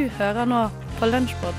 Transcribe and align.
Du 0.00 0.06
hører 0.16 0.46
nå 0.48 0.58
på 0.96 1.06
Lunsjpod. 1.10 1.56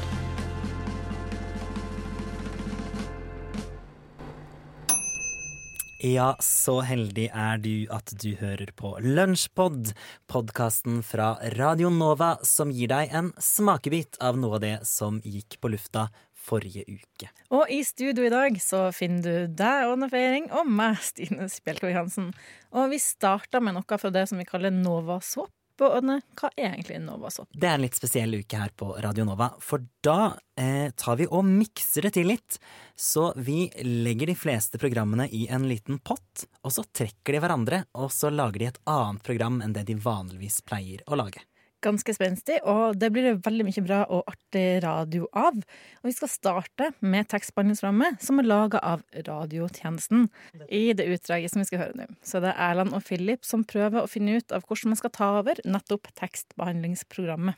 Ja, 6.02 6.32
så 6.42 6.80
heldig 6.82 7.28
er 7.38 7.62
du 7.62 7.86
at 7.94 8.10
du 8.24 8.32
hører 8.40 8.74
på 8.74 8.96
Lunsjpod, 9.06 9.92
podkasten 10.26 11.04
fra 11.06 11.36
Radio 11.54 11.94
Nova 11.94 12.32
som 12.42 12.74
gir 12.74 12.90
deg 12.90 13.14
en 13.14 13.30
smakebit 13.38 14.18
av 14.18 14.42
noe 14.42 14.58
av 14.58 14.66
det 14.66 14.74
som 14.90 15.22
gikk 15.22 15.60
på 15.62 15.76
lufta 15.76 16.08
forrige 16.34 16.88
uke. 16.90 17.30
Og 17.54 17.70
i 17.70 17.84
studio 17.86 18.26
i 18.26 18.34
dag 18.34 18.58
så 18.58 18.88
finner 18.90 19.22
du 19.22 19.56
deg, 19.62 19.86
Åne 19.94 20.10
Feiring, 20.10 20.50
og 20.50 20.66
meg, 20.66 20.98
Stine 21.06 21.46
Spjelkavik 21.46 21.94
Johansen. 21.94 22.34
Og 22.74 22.90
vi 22.90 23.06
starter 23.06 23.62
med 23.62 23.78
noe 23.78 24.02
fra 24.02 24.18
det 24.18 24.32
som 24.34 24.42
vi 24.42 24.50
kaller 24.50 24.74
Nova 24.74 25.22
Swap. 25.22 25.54
Hva 25.80 26.50
er 26.56 26.74
egentlig 26.74 27.00
Nova 27.04 27.32
Swap? 27.34 27.50
Det 27.54 27.68
er 27.68 27.78
en 27.78 27.86
litt 27.86 27.98
spesiell 27.98 28.36
uke 28.42 28.60
her 28.60 28.74
på 28.78 28.92
Radio 29.04 29.26
Nova, 29.28 29.52
for 29.64 29.84
da 30.04 30.34
eh, 30.60 30.92
tar 30.98 31.20
vi 31.22 31.28
og 31.30 31.46
mikser 31.48 32.08
det 32.08 32.14
til 32.18 32.30
litt. 32.32 32.60
Så 32.96 33.32
vi 33.36 33.66
legger 33.86 34.32
de 34.32 34.38
fleste 34.38 34.82
programmene 34.82 35.28
i 35.30 35.48
en 35.50 35.68
liten 35.70 36.00
pott, 36.00 36.46
og 36.62 36.76
så 36.76 36.86
trekker 36.86 37.38
de 37.38 37.44
hverandre, 37.44 37.84
og 37.98 38.12
så 38.14 38.34
lager 38.34 38.62
de 38.62 38.72
et 38.72 38.82
annet 38.90 39.24
program 39.26 39.62
enn 39.64 39.74
det 39.78 39.88
de 39.90 39.98
vanligvis 40.02 40.62
pleier 40.68 41.06
å 41.08 41.20
lage. 41.20 41.46
Ganske 41.82 42.14
spenstig, 42.14 42.60
og 42.70 43.00
det 43.02 43.10
blir 43.14 43.26
det 43.26 43.46
veldig 43.46 43.66
mye 43.66 43.84
bra 43.86 44.02
og 44.14 44.28
artig 44.30 44.84
radio 44.84 45.26
av. 45.34 45.58
Og 46.02 46.10
vi 46.10 46.14
skal 46.14 46.30
starte 46.30 46.92
med 47.02 47.30
tekstbehandlingsprogrammet 47.32 48.22
som 48.22 48.38
er 48.38 48.50
laga 48.50 48.82
av 48.86 49.02
radiotjenesten. 49.16 50.28
I 50.70 50.94
det 50.98 51.10
utdraget 51.10 51.54
som 51.54 51.64
vi 51.64 51.70
skal 51.72 51.82
høre 51.88 51.98
nå, 52.04 52.08
så 52.22 52.44
det 52.44 52.54
er 52.54 52.62
Erland 52.70 52.94
og 52.94 53.02
Philip 53.08 53.48
som 53.48 53.66
prøver 53.66 54.04
å 54.04 54.12
finne 54.12 54.38
ut 54.38 54.54
av 54.54 54.68
hvordan 54.68 54.94
man 54.94 55.02
skal 55.02 55.16
ta 55.18 55.34
over 55.40 55.62
nettopp 55.66 56.12
tekstbehandlingsprogrammet. 56.22 57.58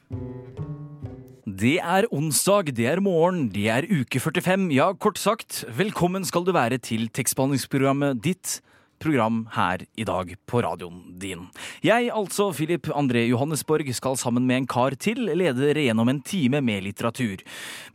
Det 1.44 1.76
er 1.84 2.08
onsdag, 2.16 2.72
det 2.74 2.88
er 2.88 3.04
morgen, 3.04 3.50
det 3.52 3.68
er 3.70 3.86
uke 3.92 4.24
45. 4.24 4.70
Ja, 4.74 4.94
kort 4.96 5.20
sagt, 5.20 5.66
velkommen 5.68 6.24
skal 6.24 6.48
du 6.48 6.54
være 6.56 6.80
til 6.80 7.10
tekstbehandlingsprogrammet 7.12 8.24
ditt 8.24 8.62
program 9.04 9.44
her 9.58 9.84
i 10.00 10.06
dag 10.08 10.32
på 10.50 10.62
radioen 10.64 11.02
din. 11.22 11.46
Jeg, 11.86 12.10
altså 12.16 12.50
Philip 12.56 12.88
André 12.96 13.26
Johannesborg, 13.28 13.92
skal 13.96 14.18
sammen 14.20 14.48
med 14.48 14.62
en 14.64 14.68
kar 14.72 14.96
til 14.96 15.28
lede 15.30 15.60
dere 15.60 15.84
gjennom 15.90 16.10
en 16.12 16.22
time 16.26 16.62
med 16.64 16.86
litteratur, 16.88 17.44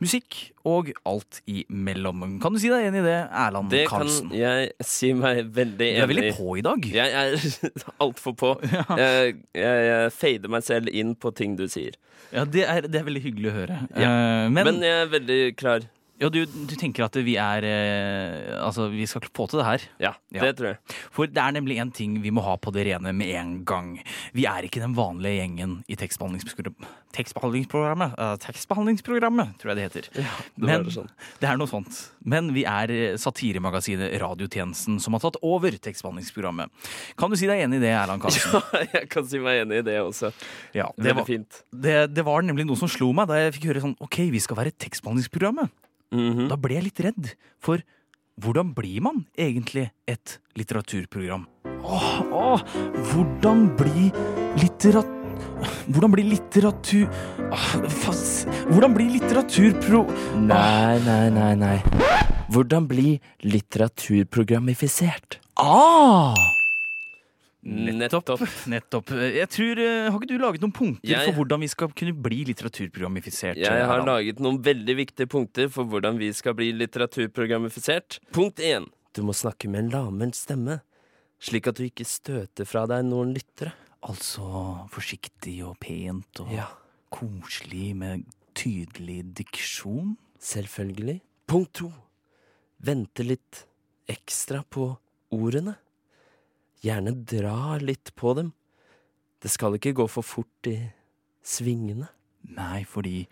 musikk 0.03 0.39
og 0.69 0.91
alt 1.07 1.39
imellom. 1.49 2.37
Kan 2.43 2.53
du 2.53 2.59
si 2.61 2.69
deg 2.71 2.89
enig 2.89 3.01
i 3.01 3.07
det, 3.07 3.17
Erland 3.43 3.71
Det 3.73 3.85
kan 3.89 4.09
jeg 4.35 4.71
si 4.85 5.11
meg 5.17 5.45
veldig 5.55 5.87
enig. 5.87 5.97
Du 5.97 6.03
er 6.03 6.11
veldig 6.13 6.33
på 6.37 6.57
i 6.59 6.65
dag. 6.69 6.89
Jeg 6.99 7.15
er 7.23 7.37
altfor 8.03 8.35
på. 8.37 8.53
Jeg, 8.99 9.35
jeg, 9.55 9.83
jeg 9.89 10.11
fader 10.13 10.51
meg 10.51 10.65
selv 10.65 10.89
inn 10.91 11.13
på 11.17 11.31
ting 11.35 11.55
du 11.59 11.65
sier. 11.71 11.95
Ja, 12.33 12.43
det 12.45 12.65
er, 12.67 12.85
det 12.85 12.99
er 12.99 13.05
veldig 13.07 13.21
hyggelig 13.23 13.49
å 13.49 13.55
høre. 13.55 13.77
Ja. 13.95 14.09
Eh, 14.09 14.49
men 14.51 14.67
Men 14.67 14.83
jeg 14.85 15.05
er 15.05 15.09
veldig 15.13 15.39
klar. 15.57 15.87
Ja, 16.19 16.27
du, 16.29 16.41
du 16.45 16.73
tenker 16.75 17.05
at 17.05 17.15
vi 17.23 17.37
er 17.39 17.63
eh, 17.63 18.57
Altså, 18.59 18.89
vi 18.91 19.05
skal 19.07 19.23
få 19.33 19.45
til 19.49 19.61
det 19.61 19.65
her. 19.67 19.85
Ja, 20.03 20.11
Ja. 20.35 20.43
det 20.45 20.57
tror 20.59 20.67
jeg. 20.73 20.95
For 21.15 21.25
det 21.31 21.39
er 21.41 21.53
nemlig 21.55 21.77
en 21.81 21.91
ting 21.95 22.17
vi 22.21 22.29
må 22.35 22.43
ha 22.45 22.57
på 22.59 22.73
det 22.75 22.83
rene 22.89 23.13
med 23.15 23.31
en 23.39 23.53
gang. 23.65 23.93
Vi 24.35 24.43
er 24.45 24.67
ikke 24.67 24.81
den 24.83 24.93
vanlige 24.97 25.39
gjengen 25.39 25.77
i 25.89 25.95
tekstbehandlingsprogrammet. 25.97 26.89
Tekstbehandlingsprogrammet, 27.15 28.13
eh, 28.19 28.35
tekstbehandlingsprogrammet 28.43 29.55
tror 29.61 29.71
jeg 29.71 29.79
det 29.79 29.85
heter. 29.87 30.09
det 30.13 30.25
Men 30.67 30.83
det 30.85 30.93
sånn. 30.93 31.09
det 31.41 31.49
er 31.49 31.57
noe 31.57 31.67
sånt. 31.71 31.97
Men 32.23 32.51
vi 32.53 32.63
er 32.69 32.91
eh, 32.93 33.17
satiremagasinet 33.17 34.13
Radiotjenesten 34.21 34.99
som 35.01 35.13
har 35.17 35.23
tatt 35.23 35.39
over 35.41 35.71
tekstbehandlingsprogrammet. 35.71 36.69
Kan 37.17 37.31
du 37.31 37.37
si 37.39 37.47
deg 37.49 37.63
enig 37.65 37.79
i 37.79 37.85
det, 37.87 37.95
Erland 37.95 38.21
Karlsen? 38.21 38.61
jeg 38.93 39.09
kan 39.09 39.25
si 39.25 39.39
meg 39.41 39.63
enig 39.65 39.81
i 39.81 39.87
det 39.87 39.97
også. 40.03 40.31
Ja, 40.77 40.91
det, 40.99 41.15
var, 41.17 41.25
fint. 41.25 41.63
det, 41.73 41.97
det 42.13 42.25
var 42.27 42.45
nemlig 42.45 42.67
noe 42.69 42.77
som 42.77 42.91
slo 42.91 43.11
meg 43.15 43.27
da 43.31 43.39
jeg 43.41 43.55
fikk 43.57 43.69
høre 43.71 43.81
sånn 43.87 43.97
OK, 44.03 44.19
vi 44.29 44.39
skal 44.43 44.59
være 44.61 44.75
tekstbehandlingsprogrammet. 44.77 45.71
Mhm. 46.15 46.47
Da 46.49 46.57
ble 46.57 46.75
jeg 46.79 46.83
litt 46.89 46.99
redd. 47.05 47.31
For 47.61 47.83
hvordan 48.39 48.73
blir 48.73 49.01
man 49.05 49.25
egentlig 49.37 49.89
et 50.07 50.39
litteraturprogram? 50.57 51.47
Åh, 51.83 52.11
åh, 52.31 52.61
hvordan 53.11 53.69
bli 53.79 54.11
litterat... 54.59 55.15
Hvordan 55.89 56.11
bli 56.13 56.23
litteratur... 56.29 57.09
Hvordan 58.69 58.93
bli 58.95 59.09
litteraturpro... 59.17 60.05
Nei, 60.39 60.99
nei, 61.05 61.29
nei, 61.35 61.53
nei. 61.59 61.77
Hvordan 62.49 62.87
bli 62.89 63.19
litteraturprogramifisert? 63.45 65.39
Ah! 65.61 66.58
Nettopp. 67.69 68.41
Nettopp. 68.67 69.11
Jeg 69.13 69.47
tror, 69.53 69.79
eh, 69.83 70.09
Har 70.09 70.19
ikke 70.19 70.27
du 70.31 70.37
laget 70.41 70.61
noen 70.63 70.73
punkter 70.73 71.07
Jeg- 71.09 71.25
for 71.29 71.43
hvordan 71.43 71.59
vi 71.61 71.67
skal 71.67 71.87
kunne 71.89 72.13
bli 72.21 72.43
litteraturprogrammifisert? 72.45 73.55
Jeg 73.61 73.85
har 73.85 74.03
laget 74.05 74.39
noen 74.39 74.57
veldig 74.61 74.95
viktige 74.97 75.27
punkter 75.29 75.69
for 75.69 75.85
hvordan 75.85 76.17
vi 76.17 76.31
skal 76.33 76.53
bli 76.53 76.71
litteraturprogrammifisert. 76.73 78.19
Punkt 78.31 78.57
én. 78.57 78.87
Du 79.13 79.21
må 79.23 79.33
snakke 79.33 79.69
med 79.69 79.85
en 79.85 79.91
lavmælt 79.91 80.35
stemme, 80.35 80.81
slik 81.39 81.67
at 81.67 81.75
du 81.75 81.83
ikke 81.83 82.05
støter 82.05 82.65
fra 82.65 82.85
deg 82.87 83.05
noen 83.05 83.33
lyttere. 83.35 83.73
Altså 84.03 84.87
forsiktig 84.89 85.61
og 85.65 85.77
pent 85.79 86.39
og 86.39 86.51
Ja, 86.53 86.67
koselig 87.11 87.95
med 87.95 88.25
tydelig 88.55 89.33
diksjon? 89.33 90.15
selvfølgelig. 90.39 91.21
Punkt 91.47 91.73
to. 91.73 91.91
Vente 92.81 93.25
litt 93.25 93.65
ekstra 94.07 94.63
på 94.69 94.97
ordene. 95.33 95.75
Gjerne 96.83 97.13
dra 97.27 97.77
litt 97.81 98.13
på 98.15 98.33
dem. 98.37 98.53
Det 99.43 99.51
skal 99.51 99.75
ikke 99.77 99.93
gå 99.97 100.05
for 100.11 100.23
fort 100.25 100.67
i 100.71 100.77
svingene. 101.43 102.07
Nei, 102.55 102.83
fordi 102.87 103.25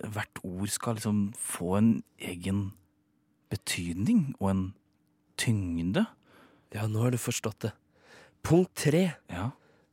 hvert 0.00 0.40
ord 0.46 0.70
skal 0.72 0.96
liksom 0.98 1.32
få 1.38 1.74
en 1.78 1.90
egen 2.18 2.70
betydning 3.50 4.34
og 4.40 4.50
en 4.50 4.62
tyngde. 5.40 6.06
Ja, 6.74 6.86
nå 6.86 7.02
har 7.04 7.14
du 7.14 7.18
forstått 7.18 7.66
det. 7.66 7.72
Punkt 8.46 8.74
tre. 8.78 9.04
Ja. 9.30 9.50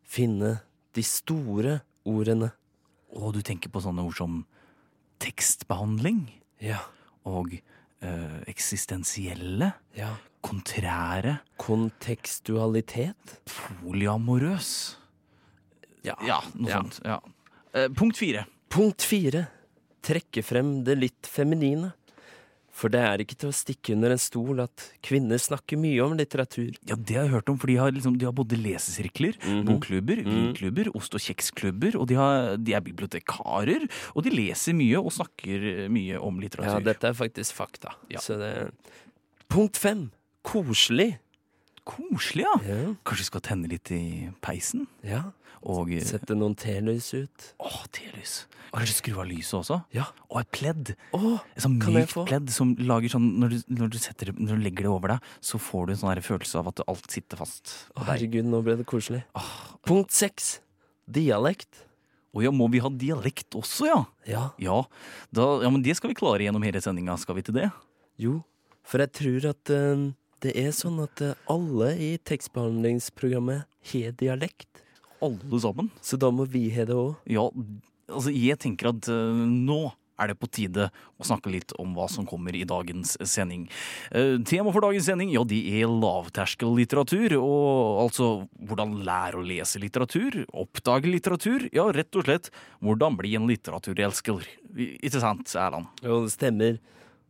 Finne 0.07 0.59
de 0.95 1.03
store 1.03 1.79
ordene. 2.07 2.51
Og 3.17 3.33
du 3.35 3.41
tenker 3.45 3.71
på 3.73 3.81
sånne 3.83 4.05
ord 4.05 4.17
som 4.17 4.41
tekstbehandling 5.23 6.27
Ja. 6.61 6.79
og 7.25 7.53
ø, 8.01 8.09
eksistensielle, 8.47 9.73
Ja. 9.95 10.15
Kontrære, 10.47 11.39
Kontekstualitet. 11.59 13.37
polyamorøs. 13.51 14.95
Ja. 16.05 16.15
Ja, 16.25 16.39
noe 16.55 16.69
Ja. 16.69 16.81
sånt. 16.81 16.99
Ja. 17.03 17.19
Eh, 17.73 17.87
punkt 17.89 18.17
fire. 18.17 18.45
Punkt 18.69 19.01
fire. 19.01 19.47
Trekke 20.01 20.43
frem 20.43 20.83
det 20.85 20.97
litt 20.97 21.27
feminine. 21.27 21.93
For 22.71 22.89
det 22.89 22.99
er 23.01 23.17
ikke 23.17 23.35
til 23.41 23.49
å 23.49 23.53
stikke 23.53 23.93
under 23.95 24.11
en 24.11 24.17
stol 24.21 24.59
at 24.61 24.91
kvinner 25.01 25.39
snakker 25.41 25.77
mye 25.81 25.99
om 26.05 26.15
litteratur. 26.15 26.75
Ja, 26.85 26.95
Det 26.95 27.15
har 27.15 27.23
jeg 27.25 27.31
hørt 27.33 27.49
om, 27.49 27.57
for 27.57 27.65
de 27.67 27.75
har, 27.75 27.89
liksom, 27.91 28.17
de 28.19 28.25
har 28.25 28.31
både 28.31 28.55
lesesirkler, 28.55 29.33
Mhm. 29.41 29.65
bokklubber, 29.65 30.17
Mhm. 30.23 30.53
vinklubber, 30.53 30.91
ost- 30.95 31.15
og 31.15 31.19
kjeksklubber, 31.19 31.95
og 31.99 32.07
de, 32.07 32.13
har, 32.13 32.55
de 32.57 32.73
er 32.75 32.81
bibliotekarer, 32.81 33.89
og 34.15 34.23
de 34.23 34.29
leser 34.29 34.73
mye 34.75 34.95
og 35.03 35.11
snakker 35.11 35.89
mye 35.89 36.21
om 36.21 36.39
litteratur. 36.39 36.73
Ja, 36.73 36.79
dette 36.93 37.03
er 37.05 37.13
faktisk 37.13 37.51
fakta. 37.53 37.95
Ja. 38.09 38.19
Så 38.19 38.37
det 38.37 38.71
Punkt 39.49 39.75
fem. 39.77 40.11
Koselig. 40.47 41.17
Koselig, 41.87 42.43
ja! 42.47 42.53
Ja. 42.67 42.93
Kanskje 43.07 43.23
vi 43.25 43.29
skal 43.31 43.43
tenne 43.47 43.69
litt 43.71 43.91
i 43.95 44.03
peisen? 44.43 44.87
ja. 45.07 45.27
Og 45.67 45.89
eh, 45.91 46.03
Sette 46.05 46.35
noen 46.37 46.53
telys 46.55 47.07
ut. 47.17 47.45
Å, 47.59 47.69
telys. 47.91 48.35
Kanskje 48.69 48.93
skru 48.99 49.15
av 49.19 49.25
lyset 49.27 49.55
også? 49.57 49.79
Ja. 49.91 50.05
Og 50.29 50.37
et 50.43 50.51
pledd. 50.53 50.91
Åh, 51.17 51.39
Et 51.57 51.65
sånn 51.65 51.79
mykt 51.81 52.13
pledd 52.29 52.51
som 52.53 52.75
lager 52.77 53.11
sånn 53.11 53.25
når 53.41 53.55
du, 53.55 53.57
når, 53.79 53.89
du 53.91 53.97
setter, 53.99 54.29
når 54.37 54.61
du 54.61 54.63
legger 54.63 54.85
det 54.85 54.91
over 54.93 55.13
deg, 55.15 55.31
så 55.43 55.59
får 55.59 55.89
du 55.89 55.93
en 55.95 55.99
sånn 56.03 56.21
følelse 56.23 56.61
av 56.61 56.69
at 56.71 56.83
alt 56.85 57.09
sitter 57.11 57.41
fast. 57.41 57.73
å, 57.97 58.05
herregud, 58.07 58.47
nå 58.47 58.61
ble 58.63 58.77
det 58.79 58.85
koselig. 58.87 59.23
Åh, 59.35 59.49
Punkt 59.89 60.13
seks. 60.15 60.59
Dialekt. 61.09 61.81
Å 62.37 62.45
ja, 62.45 62.53
må 62.53 62.69
vi 62.71 62.79
ha 62.85 62.93
dialekt 62.93 63.57
også, 63.57 63.89
ja? 63.89 63.99
Ja. 64.29 64.45
Ja, 64.61 64.77
da, 65.33 65.49
ja 65.65 65.73
men 65.73 65.83
det 65.83 65.97
skal 65.97 66.13
vi 66.13 66.19
klare 66.21 66.45
gjennom 66.45 66.63
hele 66.63 66.79
sendinga, 66.85 67.17
skal 67.19 67.41
vi 67.41 67.47
til 67.49 67.57
det? 67.57 67.71
Jo, 68.21 68.37
for 68.87 69.01
jeg 69.03 69.11
tror 69.19 69.49
at 69.55 69.73
eh, 69.73 70.05
det 70.45 70.53
er 70.59 70.73
sånn 70.75 70.99
at 71.03 71.21
eh, 71.23 71.37
alle 71.51 71.93
i 71.97 72.11
tekstbehandlingsprogrammet 72.29 73.67
har 73.91 74.17
dialekt. 74.19 74.83
Alle 75.23 75.61
sammen. 75.61 75.89
Så 76.01 76.19
da 76.21 76.29
må 76.33 76.45
vi 76.49 76.67
ha 76.75 76.85
det 76.85 76.97
òg. 76.97 77.15
Ja, 77.31 77.47
altså 78.11 78.33
jeg 78.33 78.59
tenker 78.61 78.91
at 78.93 79.09
eh, 79.11 79.45
nå 79.47 79.87
er 80.17 80.31
det 80.31 80.37
på 80.41 80.49
tide 80.49 80.87
å 81.17 81.25
snakke 81.27 81.51
litt 81.53 81.73
om 81.81 81.93
hva 81.97 82.07
som 82.09 82.25
kommer 82.25 82.55
i 82.57 82.63
dagens 82.67 83.15
sending. 83.29 83.67
Uh, 84.09 84.41
tema 84.49 84.73
for 84.73 84.81
dagens 84.81 85.05
sending 85.05 85.29
ja, 85.29 85.43
det 85.45 85.59
er 85.77 85.91
lavterskellitteratur. 85.91 87.37
Og 87.37 88.01
altså 88.07 88.29
hvordan 88.57 88.97
lære 89.07 89.37
å 89.37 89.45
lese 89.45 89.81
litteratur, 89.83 90.41
oppdage 90.57 91.11
litteratur. 91.11 91.67
Ja, 91.69 91.85
rett 91.93 92.17
og 92.17 92.25
slett 92.27 92.51
hvordan 92.81 93.19
bli 93.19 93.35
en 93.37 93.45
litteraturelsker. 93.49 94.45
Ikke 94.97 95.21
sant, 95.21 95.53
Erland? 95.53 95.93
Jo, 96.01 96.23
det 96.25 96.33
stemmer. 96.33 96.81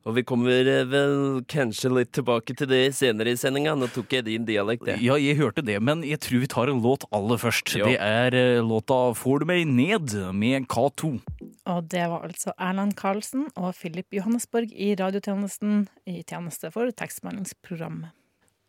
Og 0.07 0.15
vi 0.15 0.23
kommer 0.23 0.67
eh, 0.71 0.85
vel 0.87 1.41
kanskje 1.51 1.91
litt 1.91 2.13
tilbake 2.15 2.55
til 2.55 2.69
det 2.71 2.93
senere 2.95 3.33
i 3.33 3.39
sendinga. 3.39 3.73
Nå 3.75 3.89
tok 3.91 4.13
jeg 4.15 4.27
din 4.29 4.45
dialekt, 4.47 4.87
jeg. 4.87 5.01
Ja, 5.03 5.17
jeg 5.19 5.35
hørte 5.39 5.63
det, 5.67 5.81
men 5.83 6.05
jeg 6.07 6.21
tror 6.23 6.43
vi 6.45 6.49
tar 6.53 6.71
en 6.71 6.79
låt 6.83 7.03
aller 7.11 7.41
først. 7.41 7.73
Jo. 7.75 7.89
Det 7.91 7.99
er 7.99 8.37
eh, 8.37 8.63
låta 8.63 9.11
'Får 9.17 9.43
du 9.43 9.45
meg 9.51 9.67
ned' 9.67 10.15
med 10.33 10.67
K2. 10.71 11.19
Og 11.67 11.89
det 11.91 12.05
var 12.07 12.23
altså 12.23 12.53
Erland 12.55 12.95
Karlsen 12.95 13.49
og 13.57 13.75
Philip 13.75 14.07
Johannesborg 14.15 14.71
i 14.71 14.95
radiotjenesten 14.95 15.89
i 16.07 16.23
tjeneste 16.23 16.71
for 16.71 16.87
tekstmeldingsprogrammet. 16.87 18.15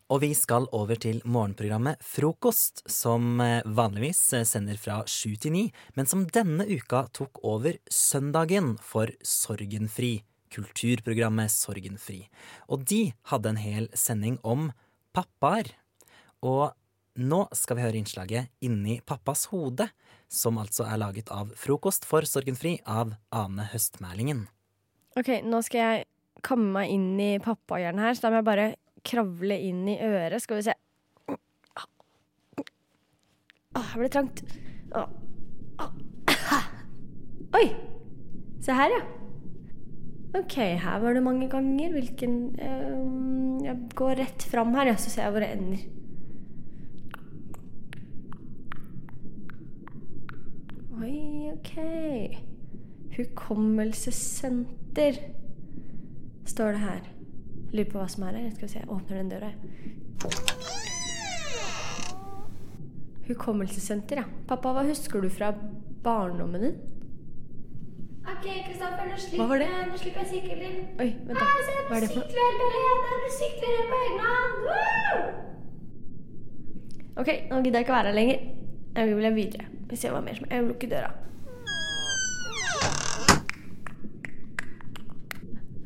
Og 0.09 0.23
vi 0.25 0.33
skal 0.33 0.65
over 0.73 0.97
til 0.97 1.21
morgenprogrammet 1.23 2.01
Frokost, 2.03 2.83
som 2.89 3.39
eh, 3.39 3.61
vanligvis 3.63 4.19
sender 4.43 4.75
fra 4.75 5.05
sju 5.07 5.37
til 5.39 5.53
ni, 5.53 5.71
men 5.95 6.09
som 6.09 6.27
denne 6.27 6.65
uka 6.67 7.05
tok 7.13 7.39
over 7.45 7.77
søndagen 7.87 8.75
for 8.81 9.07
Sorgenfri. 9.23 10.17
Kulturprogrammet 10.53 11.51
Sorgenfri. 11.53 12.23
Og 12.69 12.85
de 12.89 13.11
hadde 13.31 13.53
en 13.53 13.61
hel 13.61 13.89
sending 13.97 14.39
om 14.43 14.69
pappaer. 15.15 15.73
Og 16.45 16.71
nå 17.19 17.41
skal 17.57 17.77
vi 17.77 17.83
høre 17.83 17.99
innslaget 17.99 18.49
Inni 18.63 18.99
pappas 19.05 19.47
hode, 19.51 19.89
som 20.29 20.59
altså 20.61 20.85
er 20.87 21.01
laget 21.01 21.31
av 21.33 21.51
Frokost 21.57 22.05
for 22.07 22.27
Sorgenfri 22.29 22.77
av 22.87 23.15
Ane 23.35 23.65
Høstmælingen. 23.73 24.45
OK, 25.19 25.39
nå 25.43 25.61
skal 25.65 25.81
jeg 25.81 26.07
komme 26.45 26.71
meg 26.77 26.93
inn 26.93 27.11
i 27.19 27.31
pappahjernen 27.43 28.05
her, 28.05 28.15
så 28.15 28.27
da 28.27 28.31
må 28.31 28.39
jeg 28.39 28.49
bare 28.51 28.67
kravle 29.05 29.57
inn 29.69 29.83
i 29.89 29.97
øret. 29.99 30.39
Skal 30.43 30.61
vi 30.61 30.67
se. 30.69 30.75
Åh, 33.75 33.85
her 33.93 34.01
ble 34.01 34.09
trangt. 34.13 34.43
Åh. 34.95 35.09
Oi! 37.59 37.65
Se 38.61 38.75
her, 38.75 38.91
ja. 38.93 39.18
OK, 40.37 40.55
her 40.57 40.99
var 40.99 41.13
det 41.13 41.23
mange 41.23 41.49
ganger. 41.49 41.91
Hvilken 41.91 42.59
øhm, 42.61 43.65
Jeg 43.65 43.77
går 43.95 44.09
rett 44.19 44.43
fram 44.43 44.75
her, 44.75 44.85
ja, 44.85 44.95
så 44.95 45.09
ser 45.09 45.23
jeg 45.23 45.31
hvor 45.31 45.39
det 45.39 45.51
ender. 45.57 45.77
Oi, 51.01 51.51
OK. 51.53 51.73
Hukommelsessenter 53.17 55.13
står 56.45 56.71
det 56.71 56.79
her. 56.83 57.01
Lurer 57.73 57.89
på 57.89 57.97
hva 57.97 58.07
som 58.09 58.23
er 58.27 58.37
her. 58.37 58.51
Skal 58.53 58.67
vi 58.67 58.71
se, 58.73 58.79
jeg 58.83 58.89
åpner 58.89 59.17
den 59.17 59.33
døra. 59.33 59.51
Hukommelsessenter, 63.29 64.21
ja. 64.21 64.29
Pappa, 64.49 64.73
hva 64.73 64.85
husker 64.85 65.21
du 65.21 65.29
fra 65.33 65.53
barndommen 66.03 66.61
din? 66.67 66.79
Ok, 68.39 68.45
Kristoffer, 68.65 69.03
nå 69.09 69.15
slipper, 69.19 69.37
Hva 69.41 69.47
var 69.49 69.59
det? 69.59 69.65
nå 69.91 69.97
slipper 69.99 70.21
jeg 70.23 70.29
sykkelen 70.29 70.61
din. 70.63 70.75
Oi, 71.03 71.09
vent 71.27 71.39
da. 71.39 71.43
Her, 71.43 71.63
se, 71.67 71.73
Hva 71.89 71.95
er 71.97 72.01
det 72.05 72.09
for 72.09 72.19
noe? 72.19 72.27
sykler 72.29 72.43
helt 72.47 72.61
alene. 72.67 73.17
Du 73.19 73.29
sykler 73.35 73.69
helt 73.75 73.89
på 73.91 73.97
egen 74.05 74.19
hånd. 74.25 74.55
Ok, 77.19 77.29
nå 77.49 77.55
gidder 77.65 77.77
jeg 77.79 77.85
ikke 77.87 77.97
være 77.97 78.07
her 78.07 78.15
lenger. 78.15 78.39
Jeg 78.95 79.03
vil 79.17 79.35
videre. 79.35 79.65
Vi 79.89 79.95
ser 79.99 80.15
hva 80.15 80.21
mer 80.23 80.35
som 80.39 80.47
Jeg 80.47 80.63
vil 80.63 80.71
lukke 80.71 80.87
døra. 80.89 81.11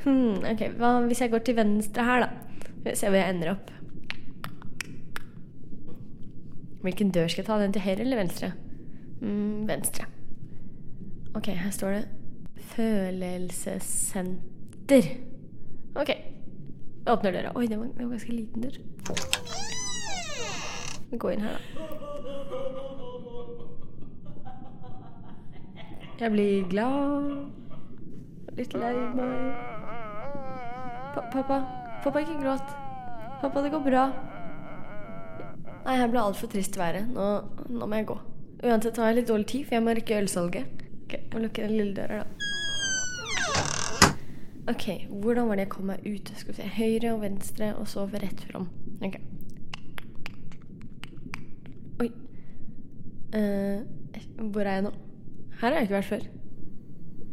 Hmm, 0.03 0.37
ok, 0.53 0.61
hva 0.77 0.93
hvis 1.07 1.21
jeg 1.21 1.31
går 1.31 1.39
til 1.47 1.55
venstre 1.57 2.03
her, 2.05 2.19
da? 2.19 2.29
Vi 2.85 2.95
se 2.95 3.09
hvor 3.09 3.17
jeg 3.17 3.33
ender 3.33 3.55
opp. 3.55 3.71
Hvilken 6.83 7.11
dør 7.15 7.27
skal 7.31 7.41
jeg 7.41 7.47
ta? 7.47 7.57
Den 7.61 7.73
til 7.73 7.81
høyre 7.81 8.03
eller 8.03 8.17
venstre? 8.19 8.51
Mm, 9.21 9.67
venstre. 9.67 10.05
Ok, 11.33 11.45
her 11.47 11.71
står 11.71 11.89
det 11.97 12.22
Følelsessenter. 12.73 15.03
Ok. 15.95 16.09
Jeg 16.09 17.13
åpner 17.13 17.31
døra. 17.35 17.51
Oi, 17.55 17.67
det 17.67 17.79
var, 17.79 17.85
det 17.85 18.05
var 18.05 18.09
ganske 18.15 18.31
liten 18.33 18.61
dør. 18.63 18.77
Går 21.19 21.31
inn 21.35 21.41
her, 21.45 21.53
da. 21.53 21.59
Jeg 26.19 26.31
blir 26.31 26.63
glad. 26.71 27.23
Litt 28.57 28.73
lei 28.77 28.93
meg. 29.17 29.33
Pa 31.13 31.21
pappa, 31.33 31.57
pappa, 32.03 32.17
ikke 32.21 32.41
gråt. 32.41 32.67
Pappa, 33.41 33.57
det 33.61 33.71
går 33.73 33.83
bra. 33.85 34.03
Nei, 35.83 35.95
her 35.99 36.09
ble 36.09 36.19
altfor 36.21 36.47
trist 36.53 36.77
været. 36.79 37.03
Nå, 37.11 37.25
nå 37.69 37.85
må 37.85 37.95
jeg 37.99 38.07
gå. 38.13 38.17
Uansett 38.63 38.97
har 39.01 39.07
jeg 39.11 39.17
litt 39.19 39.31
dårlig 39.33 39.47
tid, 39.51 39.63
for 39.67 39.73
jeg 39.77 39.85
må 39.85 39.91
rekke 39.97 40.21
ølsalget. 40.23 40.65
Ok, 41.03 41.11
jeg 41.17 41.31
må 41.33 41.37
lukke 41.43 41.61
den 41.67 41.77
lille 41.77 41.95
døra, 41.97 42.15
da. 42.23 42.27
Ok, 44.71 45.07
hvordan 45.09 45.47
var 45.47 45.55
det 45.59 45.65
jeg 45.65 45.69
kom 45.73 45.89
meg 45.91 46.05
ut? 46.05 46.29
Skal 46.29 46.39
skulle 46.39 46.55
se, 46.55 46.67
Høyre 46.77 47.13
og 47.13 47.21
venstre, 47.21 47.73
og 47.75 47.87
så 47.91 48.05
rett 48.07 48.43
fram. 48.47 48.69
Ok. 49.03 49.17
Oi. 51.99 52.07
Uh, 53.35 53.83
hvor 54.53 54.61
er 54.61 54.77
jeg 54.77 54.85
nå? 54.85 54.93
Her 55.59 55.67
har 55.67 55.75
jeg 55.81 55.89
ikke 55.89 55.97
vært 55.97 56.09
før. 56.13 56.23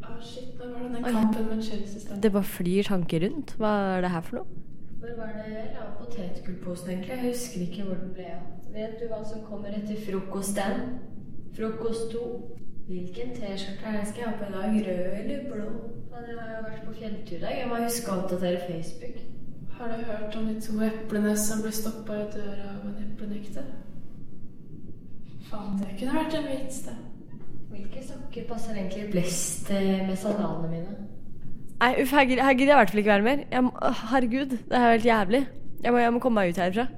Å, 0.00 0.16
shit, 0.22 0.50
da 0.58 0.72
var 0.72 0.82
det 0.82 0.90
den 0.96 1.06
kampen 1.06 1.46
med 1.52 1.62
Chelsea 1.62 2.18
Det 2.22 2.32
bare 2.34 2.50
flyr 2.56 2.90
tanker 2.90 3.22
rundt. 3.26 3.54
Hva 3.60 3.70
er 3.94 4.04
det 4.04 4.10
her 4.16 4.26
for 4.26 4.40
noe? 4.40 4.60
Hvor 5.00 5.14
var 5.16 5.30
det 5.38 5.46
jeg 5.54 5.68
la 5.76 5.86
potetgullposen 6.00 6.90
egentlig? 6.90 7.14
Jeg 7.14 7.28
husker 7.28 7.62
ikke 7.68 7.86
hvor 7.86 8.00
den 8.02 8.10
ble 8.16 8.26
av. 8.34 8.42
Vet 8.74 8.98
du 8.98 9.06
hva 9.10 9.22
som 9.26 9.46
kommer 9.46 9.70
etter 9.78 10.02
frokost 10.02 10.58
den? 10.58 10.98
Frokost 11.56 12.10
to. 12.12 12.24
Hvilken 12.90 13.28
T-skjorte 13.34 14.06
skal 14.06 14.18
jeg 14.18 14.28
ha 14.28 14.36
på 14.38 14.46
i 14.48 14.52
dag? 14.52 14.70
Rød 14.86 15.12
eller 15.18 15.42
blå? 15.50 15.66
Men 16.10 16.24
Jeg 16.28 16.38
har 16.38 16.56
jo 16.56 16.62
vært 16.64 16.86
på 16.86 16.92
fjelltur 16.92 17.36
i 17.36 17.40
dag. 17.40 17.52
Jeg 17.58 17.68
må 17.70 17.76
huske 17.84 18.10
å 18.10 18.16
oppdatere 18.18 18.62
Facebook. 18.64 19.20
Har 19.76 19.92
du 19.92 20.00
hørt 20.08 20.38
om 20.40 20.48
de 20.48 20.54
to 20.64 20.74
eplene 20.86 21.34
som 21.38 21.62
ble 21.62 21.70
stoppa 21.76 22.16
i 22.18 22.24
døra 22.32 22.72
av 22.72 22.88
en 22.88 22.96
eplenekter? 23.04 23.68
Faen, 25.52 25.78
det 25.78 25.92
kunne 26.00 26.16
vært 26.16 26.34
en 26.40 26.48
vits, 26.48 26.80
det. 26.88 26.96
Hvilke 27.70 28.02
sokker 28.08 28.50
passer 28.50 28.82
egentlig 28.82 29.06
best 29.14 29.70
eh, 29.70 30.02
med 30.08 30.18
sandalene 30.18 30.72
mine? 30.74 30.98
Nei, 31.84 31.92
uff, 32.02 32.16
her 32.18 32.26
gidder 32.26 32.42
jeg 32.50 32.66
i 32.66 32.80
hvert 32.80 32.96
fall 32.96 33.04
ikke 33.04 33.14
være 33.14 33.28
mer. 33.28 33.46
Jeg 33.54 33.68
må, 33.68 33.94
herregud, 34.10 34.58
det 34.58 34.82
er 34.82 34.88
jo 34.88 34.98
helt 34.98 35.08
jævlig. 35.12 35.44
Jeg 35.86 35.94
må, 35.94 36.02
jeg 36.02 36.18
må 36.18 36.26
komme 36.26 36.42
meg 36.42 36.50
ut 36.50 36.60
herfra. 36.64 36.90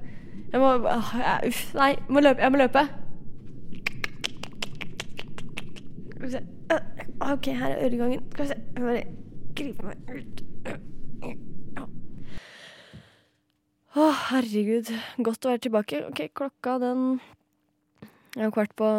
Jeg 0.57 0.65
må 0.65 0.75
uh, 0.89 1.15
Uff, 1.53 1.63
nei. 1.77 1.93
Jeg 2.01 2.09
må 2.09 2.25
løpe. 2.25 2.41
Jeg 2.41 2.57
må 2.57 2.65
løpe. 2.65 2.87
Skal 6.23 6.31
vi 6.31 6.37
se. 6.37 6.45
Øh, 6.71 7.31
OK, 7.33 7.45
her 7.45 7.69
er 7.69 7.85
øregangen. 7.85 8.31
Skal 8.31 8.43
vi 8.43 8.47
se. 8.47 8.55
Jeg 8.75 8.83
bare 8.83 9.03
griper 9.55 9.87
meg 9.89 9.97
ut. 10.15 10.43
Ja. 11.75 11.83
Å, 13.93 14.05
herregud. 14.29 14.91
Godt 15.27 15.43
å 15.43 15.49
være 15.51 15.61
tilbake. 15.65 15.99
OK, 16.07 16.21
klokka 16.31 16.77
den 16.79 17.01
er 18.39 18.53
kvart 18.55 18.71
på 18.79 18.91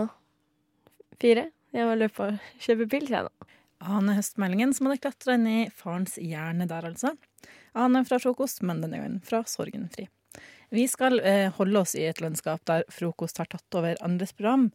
fire. 1.22 1.46
Jeg 1.72 1.88
må 1.88 1.94
løpe 1.96 2.26
og 2.26 2.50
kjøpe 2.60 2.90
pils, 2.92 3.08
jeg 3.08 3.24
nå. 3.24 3.48
Ane 3.80 4.18
Høstmeldingen 4.18 4.74
som 4.76 4.90
hadde 4.90 5.00
klatra 5.06 5.38
inn 5.38 5.48
i 5.48 5.62
farens 5.72 6.18
hjerne 6.20 6.66
der, 6.68 6.90
altså. 6.90 7.14
Ane 7.72 8.04
fra 8.04 8.18
frokost, 8.20 8.60
men 8.68 8.84
denne 8.84 9.00
gangen 9.00 9.24
fra 9.24 9.40
Sorgenfri. 9.48 10.10
Vi 10.76 10.84
skal 10.92 11.24
eh, 11.24 11.48
holde 11.56 11.80
oss 11.86 11.96
i 11.96 12.04
et 12.04 12.20
landskap 12.20 12.60
der 12.68 12.84
frokost 12.92 13.40
har 13.40 13.48
tatt 13.48 13.80
over 13.80 13.96
andres 14.04 14.36
program. 14.36 14.68